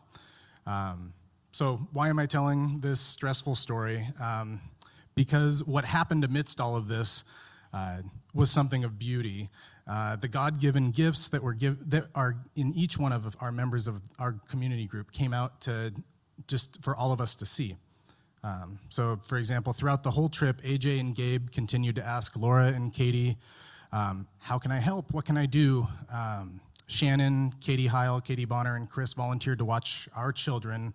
Um, 0.67 1.13
so, 1.51 1.79
why 1.91 2.09
am 2.09 2.19
I 2.19 2.27
telling 2.27 2.81
this 2.81 2.99
stressful 2.99 3.55
story? 3.55 4.05
Um, 4.21 4.61
because 5.15 5.63
what 5.63 5.85
happened 5.85 6.23
amidst 6.23 6.61
all 6.61 6.75
of 6.75 6.87
this 6.87 7.25
uh, 7.73 8.01
was 8.35 8.51
something 8.51 8.83
of 8.83 8.99
beauty. 8.99 9.49
Uh, 9.87 10.17
the 10.17 10.27
God-given 10.27 10.91
gifts 10.91 11.29
that 11.29 11.41
were 11.41 11.55
give, 11.55 11.89
that 11.89 12.05
are 12.13 12.35
in 12.55 12.71
each 12.73 12.95
one 12.99 13.11
of 13.11 13.35
our 13.41 13.51
members 13.51 13.87
of 13.87 14.03
our 14.19 14.33
community 14.47 14.85
group 14.85 15.11
came 15.11 15.33
out 15.33 15.61
to 15.61 15.91
just 16.47 16.83
for 16.83 16.95
all 16.95 17.11
of 17.11 17.19
us 17.19 17.35
to 17.37 17.45
see. 17.47 17.75
Um, 18.43 18.79
so, 18.89 19.19
for 19.27 19.37
example, 19.37 19.71
throughout 19.73 20.03
the 20.03 20.11
whole 20.11 20.29
trip, 20.29 20.61
AJ 20.61 20.99
and 20.99 21.15
Gabe 21.15 21.51
continued 21.51 21.95
to 21.95 22.03
ask 22.03 22.35
Laura 22.35 22.67
and 22.67 22.93
Katie, 22.93 23.37
um, 23.91 24.27
"How 24.39 24.57
can 24.57 24.71
I 24.71 24.79
help? 24.79 25.11
What 25.11 25.25
can 25.25 25.37
I 25.37 25.45
do?" 25.45 25.87
Um, 26.11 26.59
Shannon, 26.87 27.53
Katie 27.61 27.87
Heil, 27.87 28.19
Katie 28.19 28.45
Bonner, 28.45 28.75
and 28.75 28.89
Chris 28.89 29.13
volunteered 29.13 29.59
to 29.59 29.65
watch 29.65 30.09
our 30.15 30.31
children 30.33 30.93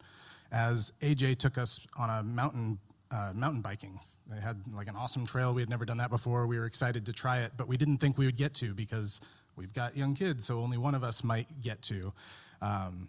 as 0.53 0.93
AJ 1.01 1.39
took 1.39 1.57
us 1.57 1.81
on 1.97 2.11
a 2.11 2.23
mountain 2.23 2.79
uh, 3.11 3.33
mountain 3.35 3.63
biking. 3.63 3.99
They 4.29 4.41
had 4.41 4.61
like 4.75 4.89
an 4.89 4.97
awesome 4.97 5.25
trail. 5.25 5.55
We 5.55 5.63
had 5.63 5.71
never 5.71 5.85
done 5.85 5.99
that 5.99 6.11
before. 6.11 6.47
We 6.47 6.59
were 6.59 6.67
excited 6.67 7.07
to 7.07 7.13
try 7.13 7.39
it, 7.39 7.53
but 7.57 7.69
we 7.69 7.77
didn't 7.77 7.99
think 7.99 8.19
we 8.19 8.27
would 8.27 8.37
get 8.37 8.55
to 8.55 8.75
because 8.75 9.21
we've 9.55 9.73
got 9.73 9.97
young 9.97 10.15
kids, 10.15 10.45
so 10.45 10.61
only 10.61 10.77
one 10.77 10.95
of 10.95 11.05
us 11.05 11.23
might 11.23 11.47
get 11.63 11.81
to. 11.83 12.13
Um, 12.61 13.09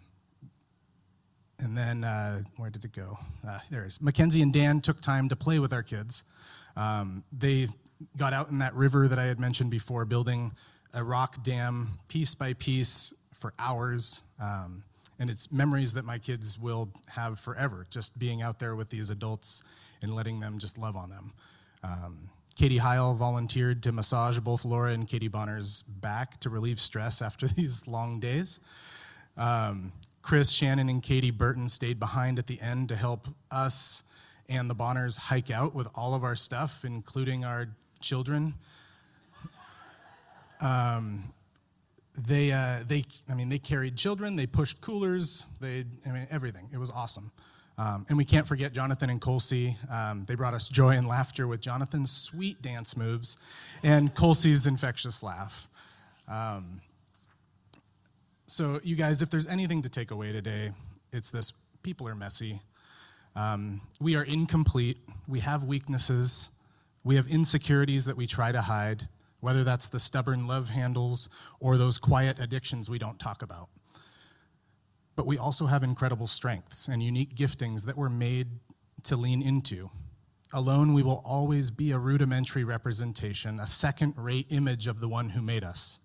and 1.60 1.76
then 1.76 2.04
uh, 2.04 2.42
where 2.56 2.70
did 2.70 2.84
it 2.84 2.92
go? 2.92 3.18
Uh, 3.46 3.58
there 3.70 3.84
it 3.84 3.88
is. 3.88 4.00
Mackenzie 4.00 4.42
and 4.42 4.52
Dan 4.52 4.80
took 4.80 5.00
time 5.00 5.28
to 5.28 5.36
play 5.36 5.58
with 5.58 5.72
our 5.72 5.82
kids. 5.82 6.24
Um, 6.76 7.24
they 7.36 7.68
got 8.16 8.32
out 8.32 8.50
in 8.50 8.58
that 8.58 8.74
river 8.74 9.08
that 9.08 9.18
I 9.18 9.24
had 9.24 9.40
mentioned 9.40 9.70
before, 9.70 10.04
building 10.04 10.52
a 10.94 11.02
rock 11.02 11.42
dam 11.42 11.98
piece 12.08 12.34
by 12.34 12.52
piece 12.54 13.12
for 13.34 13.52
hours. 13.58 14.22
Um, 14.40 14.84
and 15.18 15.30
it's 15.30 15.50
memories 15.50 15.94
that 15.94 16.04
my 16.04 16.18
kids 16.18 16.58
will 16.58 16.90
have 17.08 17.40
forever, 17.40 17.86
just 17.90 18.16
being 18.18 18.40
out 18.42 18.58
there 18.58 18.76
with 18.76 18.88
these 18.88 19.10
adults 19.10 19.62
and 20.00 20.14
letting 20.14 20.38
them 20.38 20.58
just 20.58 20.78
love 20.78 20.96
on 20.96 21.10
them. 21.10 21.32
Um, 21.82 22.30
Katie 22.54 22.78
Heil 22.78 23.14
volunteered 23.14 23.82
to 23.84 23.92
massage 23.92 24.38
both 24.40 24.64
Laura 24.64 24.92
and 24.92 25.06
Katie 25.06 25.28
Bonner's 25.28 25.82
back 25.82 26.40
to 26.40 26.50
relieve 26.50 26.80
stress 26.80 27.22
after 27.22 27.46
these 27.56 27.86
long 27.86 28.20
days. 28.20 28.60
Um, 29.36 29.92
Chris, 30.22 30.50
Shannon, 30.50 30.88
and 30.88 31.02
Katie 31.02 31.30
Burton 31.30 31.68
stayed 31.68 31.98
behind 31.98 32.38
at 32.38 32.46
the 32.46 32.60
end 32.60 32.88
to 32.90 32.96
help 32.96 33.28
us 33.50 34.02
and 34.48 34.68
the 34.68 34.74
Bonners 34.74 35.16
hike 35.16 35.50
out 35.50 35.74
with 35.74 35.88
all 35.94 36.14
of 36.14 36.24
our 36.24 36.34
stuff, 36.34 36.84
including 36.84 37.44
our 37.44 37.68
children. 38.00 38.54
Um, 40.60 41.22
they, 42.16 42.50
uh, 42.50 42.80
they, 42.86 43.04
I 43.28 43.34
mean, 43.34 43.48
they 43.48 43.58
carried 43.58 43.96
children, 43.96 44.36
they 44.36 44.46
pushed 44.46 44.80
coolers, 44.80 45.46
they, 45.60 45.84
I 46.06 46.10
mean, 46.10 46.26
everything. 46.30 46.68
It 46.72 46.78
was 46.78 46.90
awesome. 46.90 47.30
Um, 47.76 48.06
and 48.08 48.18
we 48.18 48.24
can't 48.24 48.46
forget 48.46 48.72
Jonathan 48.72 49.08
and 49.08 49.20
Colsey. 49.20 49.76
Um, 49.88 50.24
they 50.26 50.34
brought 50.34 50.52
us 50.52 50.68
joy 50.68 50.96
and 50.96 51.06
laughter 51.06 51.46
with 51.46 51.60
Jonathan's 51.60 52.10
sweet 52.10 52.60
dance 52.60 52.96
moves 52.96 53.36
and 53.84 54.12
Colsey's 54.14 54.66
infectious 54.66 55.22
laugh. 55.22 55.68
Um, 56.26 56.80
so, 58.48 58.80
you 58.82 58.96
guys, 58.96 59.20
if 59.20 59.28
there's 59.28 59.46
anything 59.46 59.82
to 59.82 59.90
take 59.90 60.10
away 60.10 60.32
today, 60.32 60.72
it's 61.12 61.30
this 61.30 61.52
people 61.82 62.08
are 62.08 62.14
messy. 62.14 62.60
Um, 63.36 63.82
we 64.00 64.16
are 64.16 64.24
incomplete. 64.24 64.96
We 65.28 65.40
have 65.40 65.64
weaknesses. 65.64 66.48
We 67.04 67.16
have 67.16 67.28
insecurities 67.28 68.06
that 68.06 68.16
we 68.16 68.26
try 68.26 68.50
to 68.50 68.62
hide, 68.62 69.06
whether 69.40 69.64
that's 69.64 69.90
the 69.90 70.00
stubborn 70.00 70.46
love 70.46 70.70
handles 70.70 71.28
or 71.60 71.76
those 71.76 71.98
quiet 71.98 72.38
addictions 72.40 72.88
we 72.88 72.98
don't 72.98 73.18
talk 73.18 73.42
about. 73.42 73.68
But 75.14 75.26
we 75.26 75.36
also 75.36 75.66
have 75.66 75.82
incredible 75.82 76.26
strengths 76.26 76.88
and 76.88 77.02
unique 77.02 77.34
giftings 77.34 77.84
that 77.84 77.98
we're 77.98 78.08
made 78.08 78.48
to 79.04 79.16
lean 79.16 79.42
into. 79.42 79.90
Alone, 80.54 80.94
we 80.94 81.02
will 81.02 81.22
always 81.22 81.70
be 81.70 81.92
a 81.92 81.98
rudimentary 81.98 82.64
representation, 82.64 83.60
a 83.60 83.66
second 83.66 84.14
rate 84.16 84.46
image 84.48 84.86
of 84.86 85.00
the 85.00 85.08
one 85.08 85.28
who 85.28 85.42
made 85.42 85.64
us. 85.64 86.00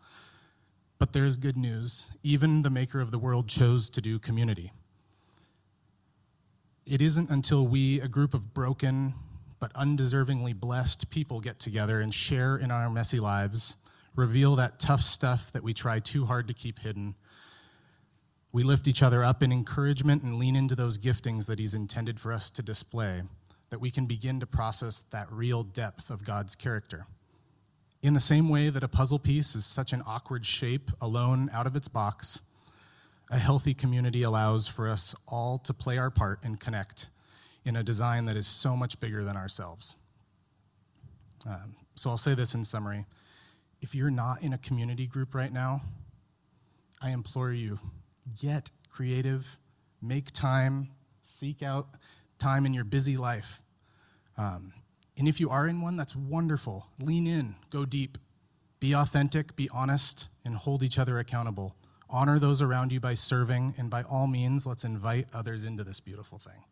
But 1.03 1.11
there's 1.11 1.35
good 1.35 1.57
news. 1.57 2.11
Even 2.23 2.61
the 2.61 2.69
maker 2.69 3.01
of 3.01 3.11
the 3.11 3.19
world 3.19 3.49
chose 3.49 3.89
to 3.89 3.99
do 3.99 4.19
community. 4.19 4.71
It 6.85 7.01
isn't 7.01 7.29
until 7.29 7.67
we, 7.67 7.99
a 7.99 8.07
group 8.07 8.33
of 8.33 8.53
broken 8.53 9.13
but 9.59 9.73
undeservingly 9.73 10.57
blessed 10.57 11.09
people, 11.09 11.41
get 11.41 11.59
together 11.59 11.99
and 11.99 12.13
share 12.13 12.55
in 12.55 12.71
our 12.71 12.89
messy 12.89 13.19
lives, 13.19 13.75
reveal 14.15 14.55
that 14.55 14.79
tough 14.79 15.01
stuff 15.01 15.51
that 15.51 15.61
we 15.61 15.73
try 15.73 15.99
too 15.99 16.25
hard 16.25 16.47
to 16.47 16.53
keep 16.53 16.79
hidden. 16.79 17.15
We 18.53 18.63
lift 18.63 18.87
each 18.87 19.03
other 19.03 19.25
up 19.25 19.43
in 19.43 19.51
encouragement 19.51 20.23
and 20.23 20.39
lean 20.39 20.55
into 20.55 20.73
those 20.73 20.97
giftings 20.97 21.47
that 21.47 21.59
He's 21.59 21.75
intended 21.75 22.17
for 22.17 22.31
us 22.31 22.49
to 22.51 22.61
display, 22.63 23.23
that 23.71 23.81
we 23.81 23.91
can 23.91 24.05
begin 24.05 24.39
to 24.39 24.45
process 24.45 25.03
that 25.09 25.29
real 25.29 25.63
depth 25.63 26.09
of 26.09 26.23
God's 26.23 26.55
character. 26.55 27.07
In 28.03 28.13
the 28.13 28.19
same 28.19 28.49
way 28.49 28.69
that 28.69 28.83
a 28.83 28.89
puzzle 28.89 29.17
piece 29.17 29.55
is 29.55 29.65
such 29.65 29.93
an 29.93 30.03
awkward 30.05 30.45
shape 30.45 30.91
alone 30.99 31.49
out 31.53 31.65
of 31.65 31.77
its 31.77 31.87
box, 31.87 32.41
a 33.31 33.37
healthy 33.39 33.73
community 33.73 34.23
allows 34.23 34.67
for 34.67 34.89
us 34.89 35.15
all 35.25 35.57
to 35.59 35.73
play 35.73 35.97
our 35.97 36.11
part 36.11 36.39
and 36.43 36.59
connect 36.59 37.09
in 37.63 37.77
a 37.77 37.83
design 37.83 38.25
that 38.25 38.35
is 38.35 38.45
so 38.45 38.75
much 38.75 38.99
bigger 38.99 39.23
than 39.23 39.37
ourselves. 39.37 39.95
Um, 41.47 41.77
so 41.95 42.09
I'll 42.09 42.17
say 42.17 42.33
this 42.35 42.53
in 42.53 42.65
summary. 42.65 43.05
If 43.81 43.95
you're 43.95 44.11
not 44.11 44.41
in 44.41 44.51
a 44.51 44.57
community 44.57 45.07
group 45.07 45.33
right 45.33 45.51
now, 45.51 45.81
I 47.01 47.11
implore 47.11 47.53
you 47.53 47.79
get 48.41 48.69
creative, 48.89 49.57
make 50.01 50.31
time, 50.31 50.89
seek 51.21 51.63
out 51.63 51.87
time 52.37 52.65
in 52.65 52.73
your 52.73 52.83
busy 52.83 53.15
life. 53.15 53.61
Um, 54.37 54.73
and 55.17 55.27
if 55.27 55.39
you 55.39 55.49
are 55.49 55.67
in 55.67 55.81
one, 55.81 55.97
that's 55.97 56.15
wonderful. 56.15 56.87
Lean 57.01 57.27
in, 57.27 57.55
go 57.69 57.85
deep, 57.85 58.17
be 58.79 58.93
authentic, 58.93 59.55
be 59.55 59.69
honest, 59.73 60.29
and 60.43 60.55
hold 60.55 60.83
each 60.83 60.97
other 60.97 61.19
accountable. 61.19 61.75
Honor 62.09 62.39
those 62.39 62.61
around 62.61 62.91
you 62.91 62.99
by 62.99 63.13
serving, 63.13 63.75
and 63.77 63.89
by 63.89 64.03
all 64.03 64.27
means, 64.27 64.65
let's 64.65 64.83
invite 64.83 65.27
others 65.33 65.63
into 65.63 65.83
this 65.83 65.99
beautiful 65.99 66.37
thing. 66.37 66.63